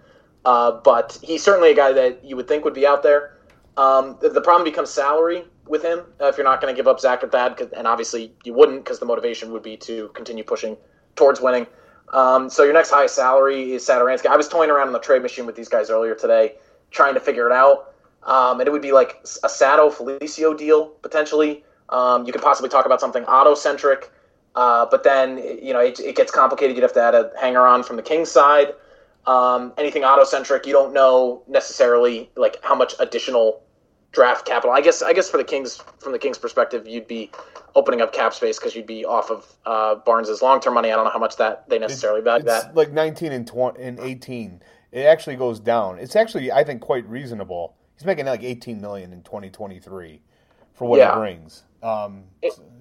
[0.45, 3.37] Uh, but he's certainly a guy that you would think would be out there.
[3.77, 6.99] Um, the, the, problem becomes salary with him if you're not going to give up
[6.99, 10.77] Zach at that, and obviously you wouldn't because the motivation would be to continue pushing
[11.15, 11.65] towards winning.
[12.11, 14.27] Um, so your next highest salary is Satoransky.
[14.27, 16.55] I was toying around on the trade machine with these guys earlier today,
[16.91, 20.87] trying to figure it out, um, and it would be like a Sato Felicio deal
[21.01, 21.63] potentially.
[21.89, 24.11] Um, you could possibly talk about something Otto centric,
[24.55, 26.75] uh, but then you know it, it, gets complicated.
[26.75, 28.73] You'd have to add a hanger on from the Kings side.
[29.25, 33.63] Um, anything Otto centric, you don't know necessarily like how much additional
[34.11, 34.71] draft capital.
[34.71, 37.31] I guess I guess for the Kings from the Kings perspective, you'd be
[37.75, 40.91] opening up cap space because you'd be off of uh, Barnes's long term money.
[40.91, 42.75] I don't know how much that they necessarily it's, value it's that.
[42.75, 45.99] Like 19 and 20 and 18, it actually goes down.
[45.99, 47.75] It's actually I think quite reasonable.
[47.95, 50.21] He's making like 18 million in 2023
[50.73, 51.13] for what Yeah.
[51.13, 51.63] he brings.
[51.81, 52.23] Um,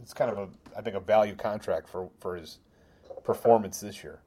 [0.02, 2.58] it's kind of a I think a value contract for for his
[3.24, 4.20] performance this year.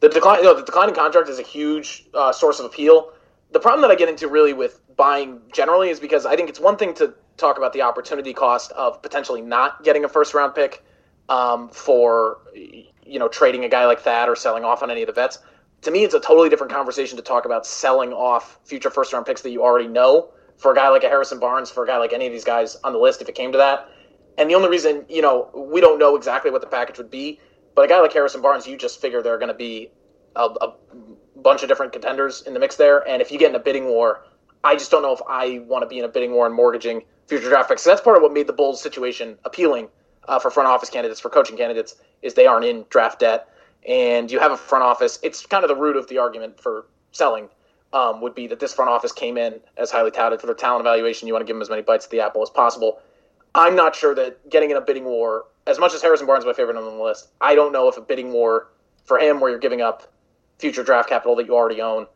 [0.00, 3.12] the decline, no, the declining contract is a huge uh, source of appeal.
[3.52, 6.60] The problem that I get into really with buying generally is because I think it's
[6.60, 10.54] one thing to talk about the opportunity cost of potentially not getting a first round
[10.54, 10.84] pick
[11.28, 15.06] um, for you know trading a guy like that or selling off on any of
[15.06, 15.38] the vets.
[15.82, 19.26] To me, it's a totally different conversation to talk about selling off future first round
[19.26, 21.98] picks that you already know for a guy like a Harrison Barnes, for a guy
[21.98, 23.88] like any of these guys on the list, if it came to that.
[24.38, 27.38] And the only reason, you know, we don't know exactly what the package would be,
[27.74, 29.90] but a guy like Harrison Barnes, you just figure there are going to be
[30.36, 30.74] a, a
[31.36, 33.06] bunch of different contenders in the mix there.
[33.06, 34.24] And if you get in a bidding war,
[34.64, 37.02] I just don't know if I want to be in a bidding war and mortgaging
[37.26, 37.82] future draft picks.
[37.82, 39.88] So that's part of what made the Bulls situation appealing
[40.28, 43.48] uh, for front office candidates, for coaching candidates, is they aren't in draft debt.
[43.86, 45.18] And you have a front office.
[45.22, 47.48] It's kind of the root of the argument for selling.
[47.94, 50.80] Um, would be that this front office came in as highly touted for their talent
[50.80, 51.28] evaluation.
[51.28, 53.02] You want to give them as many bites at the apple as possible.
[53.54, 56.46] I'm not sure that getting in a bidding war, as much as Harrison Barnes is
[56.46, 58.68] my favorite on the list, I don't know if a bidding war
[59.04, 60.10] for him, where you're giving up
[60.58, 62.06] future draft capital that you already own,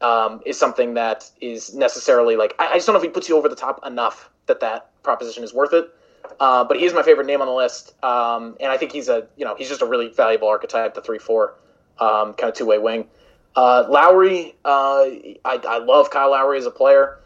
[0.00, 2.54] um, is something that is necessarily like.
[2.58, 4.90] I, I just don't know if he puts you over the top enough that that
[5.02, 5.92] proposition is worth it.
[6.40, 9.08] Uh, but he is my favorite name on the list, um, and I think he's
[9.08, 11.54] a you know he's just a really valuable archetype, the three four
[12.00, 13.06] um, kind of two way wing.
[13.54, 17.18] Uh, Lowry, uh, I, I love Kyle Lowry as a player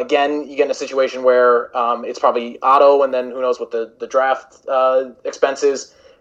[0.00, 3.60] again, you get in a situation where um, it's probably Otto, and then who knows
[3.60, 5.10] what the the draft uh.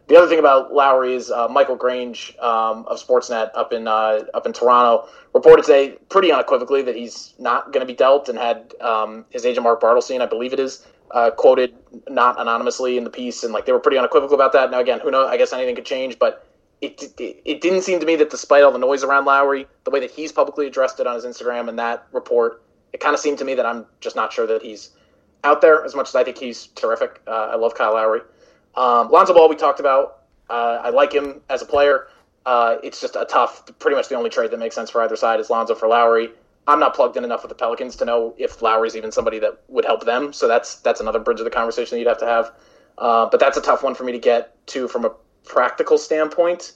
[0.07, 4.23] The other thing about Lowry is uh, Michael Grange um, of Sportsnet up in uh,
[4.33, 8.37] up in Toronto reported today pretty unequivocally that he's not going to be dealt, and
[8.37, 11.73] had um, his agent Mark Bartelstein, I believe it is, uh, quoted
[12.09, 14.69] not anonymously in the piece, and like they were pretty unequivocal about that.
[14.69, 15.29] Now again, who knows?
[15.29, 16.47] I guess anything could change, but.
[16.81, 19.91] It, it, it didn't seem to me that despite all the noise around Lowry, the
[19.91, 22.63] way that he's publicly addressed it on his Instagram and that report,
[22.93, 24.91] it kind of seemed to me that I'm just not sure that he's
[25.43, 27.21] out there as much as I think he's terrific.
[27.27, 28.21] Uh, I love Kyle Lowry.
[28.75, 30.19] Um, Lonzo Ball, we talked about.
[30.49, 32.07] Uh, I like him as a player.
[32.45, 35.15] Uh, it's just a tough, pretty much the only trade that makes sense for either
[35.15, 36.29] side is Lonzo for Lauri.
[36.67, 39.61] I'm not plugged in enough with the Pelicans to know if Lauri's even somebody that
[39.67, 40.31] would help them.
[40.31, 42.51] So that's that's another bridge of the conversation that you'd have to have.
[42.97, 45.11] Uh, but that's a tough one for me to get to from a
[45.45, 46.73] practical standpoint.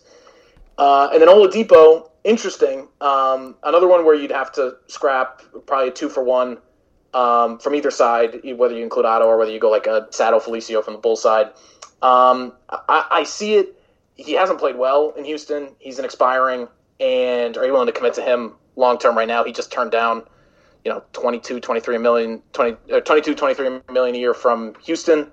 [0.78, 2.90] Uh, and then Oladipo, interesting.
[3.00, 6.58] Um, another one where you'd have to scrap probably a two for one
[7.14, 10.40] um, from either side, whether you include Otto or whether you go like a Sato
[10.40, 11.48] Felicio from the Bull side.
[12.02, 13.82] Um, I, I see it.
[14.16, 15.70] He hasn't played well in Houston.
[15.80, 16.68] He's an expiring,
[17.00, 19.44] and are you willing to commit to him long term right now?
[19.44, 20.24] He just turned down,
[20.84, 25.32] you know, 22, 23 million, 20, uh, 22, 23 million a year from Houston.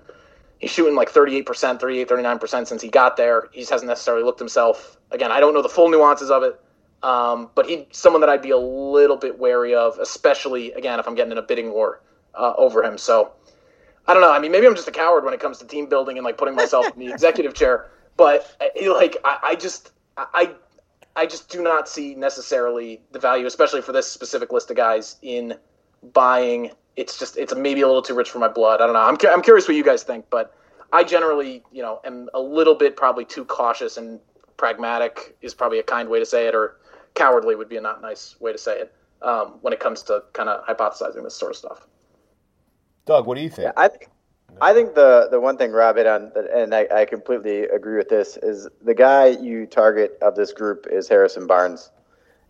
[0.59, 3.49] He's shooting like 38%, 38, 39% since he got there.
[3.51, 4.97] He just hasn't necessarily looked himself.
[5.11, 6.59] Again, I don't know the full nuances of it.
[7.03, 11.07] Um, but he's someone that I'd be a little bit wary of, especially again if
[11.07, 12.01] I'm getting in a bidding war
[12.33, 12.97] uh, over him.
[12.97, 13.33] So
[14.07, 14.31] I don't know.
[14.31, 16.37] I mean, maybe I'm just a coward when it comes to team building and like
[16.37, 17.89] putting myself in the executive chair.
[18.17, 20.53] But uh, like, I, I just, I,
[21.15, 25.17] I just do not see necessarily the value, especially for this specific list of guys,
[25.21, 25.55] in
[26.13, 26.71] buying.
[26.95, 28.81] It's just, it's maybe a little too rich for my blood.
[28.81, 29.01] I don't know.
[29.01, 30.55] I'm, I'm curious what you guys think, but
[30.91, 34.19] I generally, you know, am a little bit probably too cautious and
[34.57, 36.77] pragmatic is probably a kind way to say it, or
[37.13, 40.23] cowardly would be a not nice way to say it um, when it comes to
[40.33, 41.87] kind of hypothesizing this sort of stuff.
[43.05, 43.71] Doug, what do you think?
[43.75, 44.09] I think
[44.61, 48.09] I think the the one thing Rob hit on, and I, I completely agree with
[48.09, 51.91] this, is the guy you target of this group is Harrison Barnes.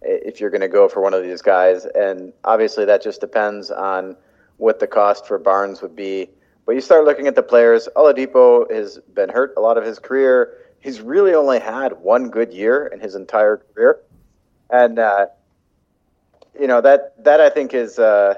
[0.02, 3.72] If you're going to go for one of these guys, and obviously that just depends
[3.72, 4.18] on
[4.58, 6.30] what the cost for Barnes would be.
[6.66, 7.88] But you start looking at the players.
[7.96, 10.58] Oladipo has been hurt a lot of his career.
[10.80, 14.02] He's really only had one good year in his entire career,
[14.74, 15.28] and uh,
[16.60, 18.00] you know that that I think is.
[18.00, 18.36] Uh,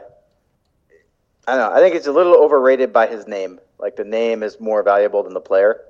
[1.47, 1.77] I don't know.
[1.77, 3.59] I think it's a little overrated by his name.
[3.79, 5.81] Like the name is more valuable than the player.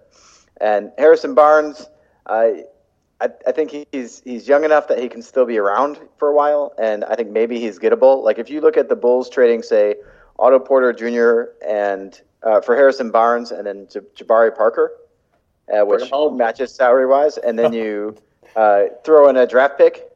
[0.59, 1.87] And Harrison Barnes,
[2.25, 2.63] I,
[3.21, 6.33] I, I think he's he's young enough that he can still be around for a
[6.33, 8.23] while, and I think maybe he's gettable.
[8.23, 9.95] Like if you look at the Bulls trading, say
[10.37, 11.51] Otto Porter Jr.
[11.67, 14.91] and uh, for Harrison Barnes, and then J- Jabari Parker,
[15.73, 18.15] uh, which matches salary wise, and then you
[18.55, 20.11] uh, throw in a draft pick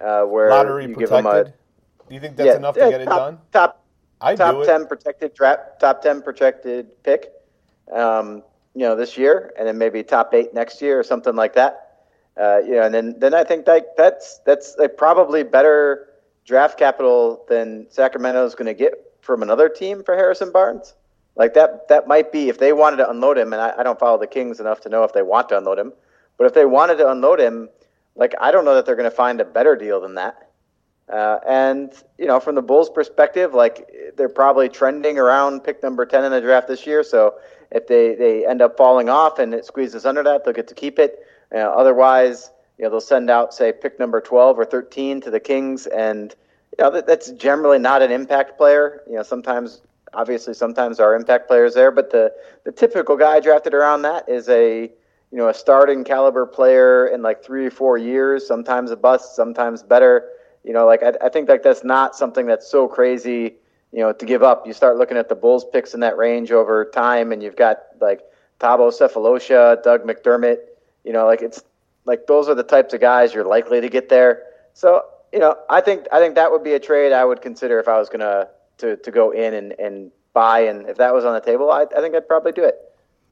[0.00, 1.44] uh, where Lottery you give him a.
[1.44, 1.52] Do
[2.14, 3.38] you think that's enough to yeah, get it done?
[3.52, 3.84] Top
[4.20, 4.66] I top do it.
[4.66, 7.32] ten protected draft, top ten protected pick,
[7.92, 8.42] um,
[8.74, 12.06] you know, this year, and then maybe top eight next year or something like that.
[12.40, 16.08] Uh, you know, and then then I think that that's that's like probably better
[16.44, 20.94] draft capital than Sacramento is going to get from another team for Harrison Barnes.
[21.36, 23.98] Like that that might be if they wanted to unload him, and I, I don't
[23.98, 25.92] follow the Kings enough to know if they want to unload him.
[26.36, 27.68] But if they wanted to unload him,
[28.20, 30.50] like I don't know that they're going to find a better deal than that.
[31.08, 36.06] Uh, and you know, from the Bulls' perspective, like they're probably trending around pick number
[36.06, 37.02] ten in the draft this year.
[37.02, 37.34] So
[37.72, 40.74] if they, they end up falling off and it squeezes under that, they'll get to
[40.74, 41.26] keep it.
[41.52, 45.40] Uh, otherwise, you know, they'll send out say pick number twelve or thirteen to the
[45.40, 46.34] Kings, and
[46.78, 49.02] you know that, that's generally not an impact player.
[49.08, 49.80] You know, sometimes
[50.12, 52.32] obviously sometimes are impact players there, but the
[52.64, 54.92] the typical guy drafted around that is a
[55.30, 59.36] you know a starting caliber player in like three or four years, sometimes a bust,
[59.36, 60.28] sometimes better
[60.64, 63.54] you know, like I, I think like that's not something that's so crazy,
[63.92, 64.66] you know, to give up.
[64.66, 67.78] You start looking at the Bulls picks in that range over time, and you've got
[68.00, 68.20] like
[68.58, 70.58] Thabo Sefolosha, Doug McDermott.
[71.04, 71.62] You know, like it's
[72.04, 74.42] like those are the types of guys you're likely to get there.
[74.74, 77.78] So you know, I think I think that would be a trade I would consider
[77.80, 81.24] if I was gonna to, to go in and, and buy, and if that was
[81.24, 82.76] on the table, I, I think I'd probably do it.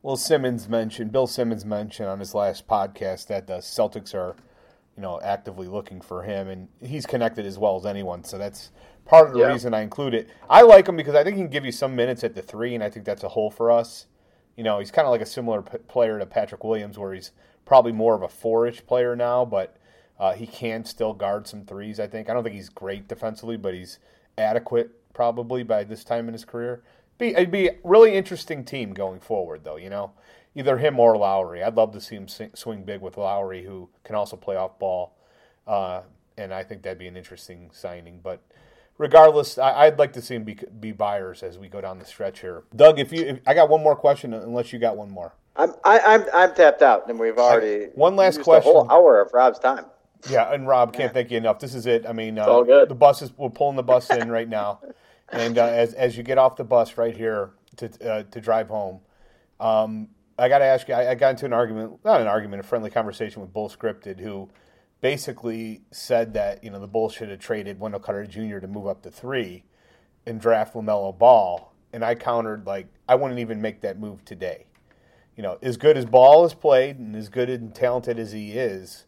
[0.08, 4.36] Well, Simmons mentioned Bill Simmons mentioned on his last podcast that the Celtics are
[4.96, 8.24] you know, actively looking for him, and he's connected as well as anyone.
[8.24, 8.70] So that's
[9.04, 9.52] part of the yeah.
[9.52, 10.30] reason I include it.
[10.48, 12.74] I like him because I think he can give you some minutes at the three,
[12.74, 14.06] and I think that's a hole for us.
[14.56, 17.32] You know, he's kind of like a similar p- player to Patrick Williams, where he's
[17.66, 19.76] probably more of a four-ish player now, but
[20.18, 22.00] uh, he can still guard some threes.
[22.00, 22.30] I think.
[22.30, 23.98] I don't think he's great defensively, but he's
[24.38, 26.82] adequate probably by this time in his career.
[27.18, 29.76] Be, it'd be a really interesting team going forward, though.
[29.76, 30.12] You know,
[30.54, 31.62] either him or Lowry.
[31.62, 35.16] I'd love to see him swing big with Lowry, who can also play off ball,
[35.66, 36.02] uh,
[36.36, 38.20] and I think that'd be an interesting signing.
[38.22, 38.40] But
[38.98, 42.04] regardless, I, would like to see him be, be buyers as we go down the
[42.04, 42.64] stretch here.
[42.74, 45.32] Doug, if you, if, I got one more question, unless you got one more.
[45.56, 48.42] I'm I, am i am i am tapped out, and we've already I, one last
[48.42, 48.70] question.
[48.70, 49.86] A whole hour of Rob's time.
[50.28, 51.12] Yeah, and Rob can't yeah.
[51.12, 51.58] thank you enough.
[51.60, 52.06] This is it.
[52.06, 52.88] I mean, uh, all good.
[52.88, 54.80] The bus is we're pulling the bus in right now,
[55.32, 58.68] and uh, as as you get off the bus right here to uh, to drive
[58.68, 59.00] home,
[59.60, 60.08] um,
[60.38, 60.94] I got to ask you.
[60.94, 64.20] I, I, got into an argument, not an argument, a friendly conversation with Bull Scripted,
[64.20, 64.48] who
[65.00, 68.58] basically said that you know the Bulls should have traded Wendell Carter Jr.
[68.58, 69.64] to move up to three
[70.26, 74.66] and draft LaMelo Ball, and I countered like I wouldn't even make that move today.
[75.36, 78.52] You know, as good as Ball has played and as good and talented as he
[78.52, 79.06] is,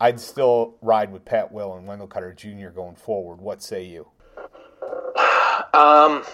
[0.00, 2.68] I'd still ride with Pat Will and Wendell Carter Jr.
[2.68, 3.40] going forward.
[3.40, 4.08] What say you?
[5.74, 6.24] Um,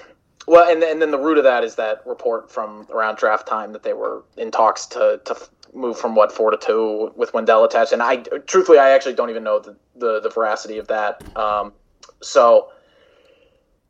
[0.47, 3.73] well, and and then the root of that is that report from around draft time
[3.73, 5.37] that they were in talks to to
[5.75, 7.93] move from what four to two with Wendell attached.
[7.93, 11.23] And I truthfully, I actually don't even know the the, the veracity of that.
[11.37, 11.73] Um,
[12.23, 12.71] so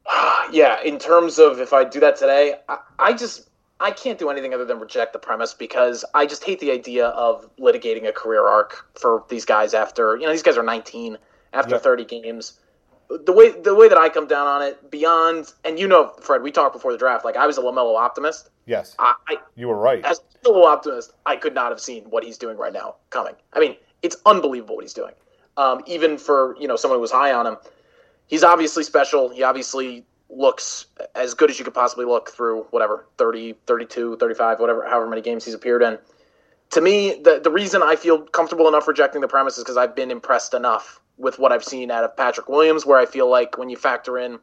[0.50, 4.30] yeah, in terms of if I do that today, I, I just I can't do
[4.30, 8.12] anything other than reject the premise because I just hate the idea of litigating a
[8.12, 11.18] career arc for these guys after you know these guys are 19
[11.52, 11.82] after yep.
[11.82, 12.58] 30 games
[13.08, 16.42] the way the way that I come down on it, beyond and you know, Fred,
[16.42, 17.24] we talked before the draft.
[17.24, 18.50] Like I was a LaMelo optimist.
[18.66, 20.04] Yes, I, I you were right.
[20.04, 23.34] As a LaMelo optimist, I could not have seen what he's doing right now coming.
[23.52, 25.12] I mean, it's unbelievable what he's doing.
[25.56, 27.56] Um, even for you know someone who was high on him,
[28.26, 29.28] he's obviously special.
[29.28, 34.58] He obviously looks as good as you could possibly look through whatever 30, 32, 35,
[34.58, 35.98] whatever, however many games he's appeared in.
[36.70, 39.94] To me, the the reason I feel comfortable enough rejecting the premise is because I've
[39.94, 43.58] been impressed enough with what I've seen out of Patrick Williams, where I feel like
[43.58, 44.38] when you factor in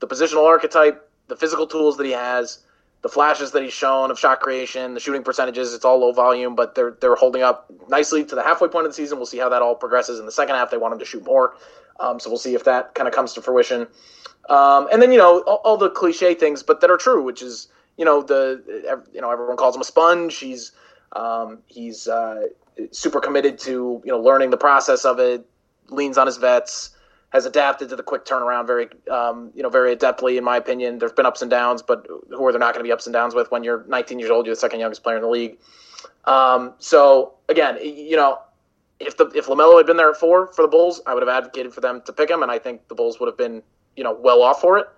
[0.00, 2.60] the positional archetype, the physical tools that he has,
[3.02, 6.56] the flashes that he's shown of shot creation, the shooting percentages, it's all low volume,
[6.56, 9.18] but they're they're holding up nicely to the halfway point of the season.
[9.18, 10.70] We'll see how that all progresses in the second half.
[10.70, 11.56] They want him to shoot more,
[12.00, 13.86] um, so we'll see if that kind of comes to fruition.
[14.48, 17.42] Um, and then you know all, all, the cliche things, but that are true, which
[17.42, 20.36] is you know the you know everyone calls him a sponge.
[20.36, 20.72] He's
[21.12, 22.46] um, he's uh,
[22.90, 25.46] super committed to you know learning the process of it,
[25.90, 26.90] leans on his vets,
[27.30, 30.98] has adapted to the quick turnaround very, um, you know, very adeptly, in my opinion.
[30.98, 33.12] There's been ups and downs, but who are there not going to be ups and
[33.12, 34.46] downs with when you're 19 years old?
[34.46, 35.58] You're the second youngest player in the league.
[36.24, 38.38] Um, so again, you know,
[38.98, 41.28] if the if LaMelo had been there at four for the Bulls, I would have
[41.28, 43.62] advocated for them to pick him, and I think the Bulls would have been,
[43.96, 44.88] you know, well off for it.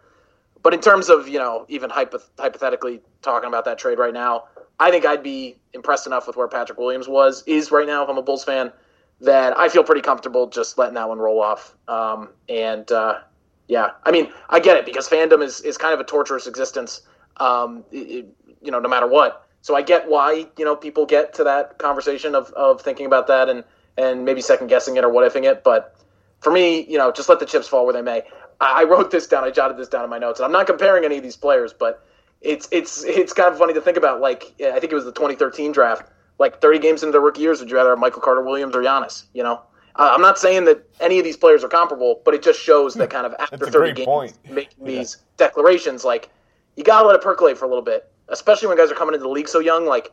[0.62, 4.44] But in terms of you know, even hypoth- hypothetically talking about that trade right now,
[4.78, 8.08] I think I'd be impressed enough with where Patrick Williams was is right now if
[8.08, 8.72] I'm a Bulls fan
[9.20, 11.76] that I feel pretty comfortable just letting that one roll off.
[11.88, 13.20] Um, and uh,
[13.66, 17.02] yeah, I mean, I get it because fandom is, is kind of a torturous existence,
[17.38, 18.26] um, it,
[18.62, 19.46] you know, no matter what.
[19.60, 23.26] So I get why, you know, people get to that conversation of, of thinking about
[23.26, 23.64] that and,
[23.96, 25.64] and maybe second guessing it or what ifing it.
[25.64, 25.96] But
[26.40, 28.22] for me, you know, just let the chips fall where they may.
[28.60, 29.44] I, I wrote this down.
[29.44, 31.72] I jotted this down in my notes, and I'm not comparing any of these players,
[31.72, 32.04] but
[32.40, 34.20] it's it's it's kind of funny to think about.
[34.20, 37.60] Like I think it was the 2013 draft like 30 games into their rookie years,
[37.60, 39.24] would you rather have Michael Carter Williams or Giannis?
[39.34, 39.62] You know,
[39.96, 42.94] Uh, I'm not saying that any of these players are comparable, but it just shows
[42.94, 44.38] that kind of after 30 games, point.
[44.48, 44.98] making yeah.
[44.98, 46.30] these declarations, like
[46.76, 49.24] you gotta let it percolate for a little bit, especially when guys are coming into
[49.24, 49.86] the league so young.
[49.86, 50.12] Like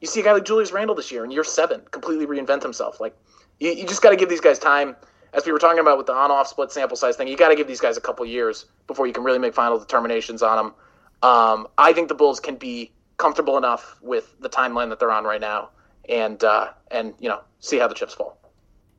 [0.00, 2.98] you see a guy like Julius Randle this year in year seven completely reinvent himself.
[3.00, 3.14] Like
[3.60, 4.96] you, you just got to give these guys time.
[5.32, 7.56] As we were talking about with the on-off split sample size thing, you got to
[7.56, 10.74] give these guys a couple years before you can really make final determinations on them.
[11.22, 15.24] Um, I think the Bulls can be comfortable enough with the timeline that they're on
[15.24, 15.70] right now,
[16.08, 18.38] and uh, and you know see how the chips fall.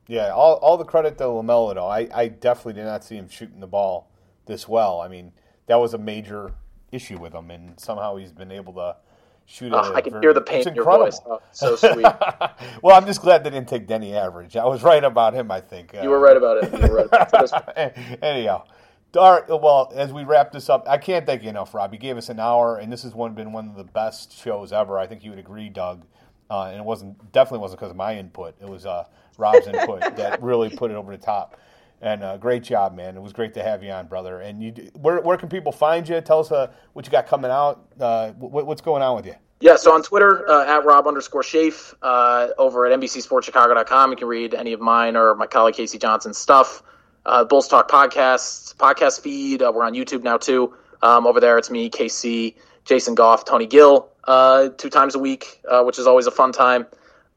[0.06, 1.86] Yeah, all, all the credit to LaMelo though.
[1.86, 4.10] I, I definitely did not see him shooting the ball
[4.46, 5.00] this well.
[5.00, 5.32] I mean,
[5.66, 6.52] that was a major
[6.90, 8.96] issue with him, and somehow he's been able to
[9.44, 11.20] shoot uh, I can very, hear the pain in your voice.
[11.26, 12.02] Oh, so sweet.
[12.82, 14.56] well, I'm just glad they didn't take Deni Avdija.
[14.56, 15.50] I was right about him.
[15.50, 16.72] I think you were right about it.
[16.72, 17.92] You were right.
[18.22, 18.64] Anyhow.
[19.10, 21.94] Dark, well, as we wrap this up, I can't thank you enough, Rob.
[21.94, 24.70] You gave us an hour, and this has one been one of the best shows
[24.72, 24.98] ever.
[24.98, 26.04] I think you would agree, Doug.
[26.50, 28.54] Uh, and it wasn't definitely wasn't because of my input.
[28.60, 29.04] It was uh,
[29.36, 31.58] Rob's input that really put it over the top.
[32.00, 33.16] And uh, great job, man.
[33.16, 34.40] It was great to have you on, brother.
[34.40, 36.20] And you, where, where can people find you?
[36.20, 37.86] Tell us uh, what you got coming out.
[37.98, 39.34] Uh, what, what's going on with you?
[39.60, 44.28] Yeah, so on Twitter, uh, at Rob underscore Shafe, uh, over at NBCSportsChicago.com, you can
[44.28, 46.84] read any of mine or my colleague KC Johnson's stuff.
[47.26, 49.62] Uh, Bulls Talk podcasts, podcast feed.
[49.62, 50.74] Uh, we're on YouTube now, too.
[51.02, 52.54] Um, over there, it's me, KC,
[52.84, 56.52] Jason Goff, Tony Gill, uh, two times a week, uh, which is always a fun
[56.52, 56.86] time.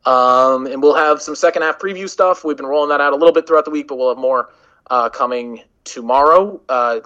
[0.06, 2.44] Um, and we'll have some second half preview stuff.
[2.44, 4.50] We've been rolling that out a little bit throughout the week, but we'll have more
[5.14, 6.60] coming tomorrow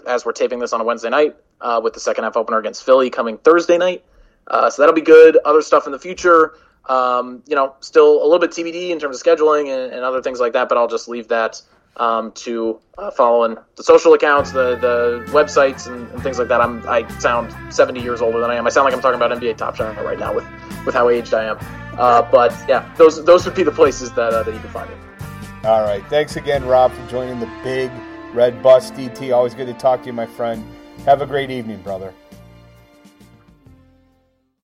[0.08, 1.36] as we're taping this on a Wednesday night
[1.82, 4.04] with the second half opener against Philly coming Thursday night.
[4.48, 5.38] Uh, so that'll be good.
[5.46, 6.54] Other stuff in the future,
[6.88, 10.22] um, you know, still a little bit TBD in terms of scheduling and, and other
[10.22, 10.70] things like that.
[10.70, 11.62] But I'll just leave that
[11.98, 16.62] um, to uh, following the social accounts, the the websites, and, and, things like that.
[16.62, 18.66] I'm I sound 70 years older than I am.
[18.66, 20.46] I sound like I'm talking about NBA Top Shot right now with
[20.86, 21.58] with how aged I am.
[21.98, 24.90] Uh, but yeah, those those would be the places that uh, that you can find
[24.90, 24.98] it.
[25.66, 27.92] All right, thanks again, Rob, for joining the Big
[28.34, 29.34] Red Bus DT.
[29.36, 30.64] Always good to talk to you, my friend.
[31.06, 32.14] Have a great evening, brother.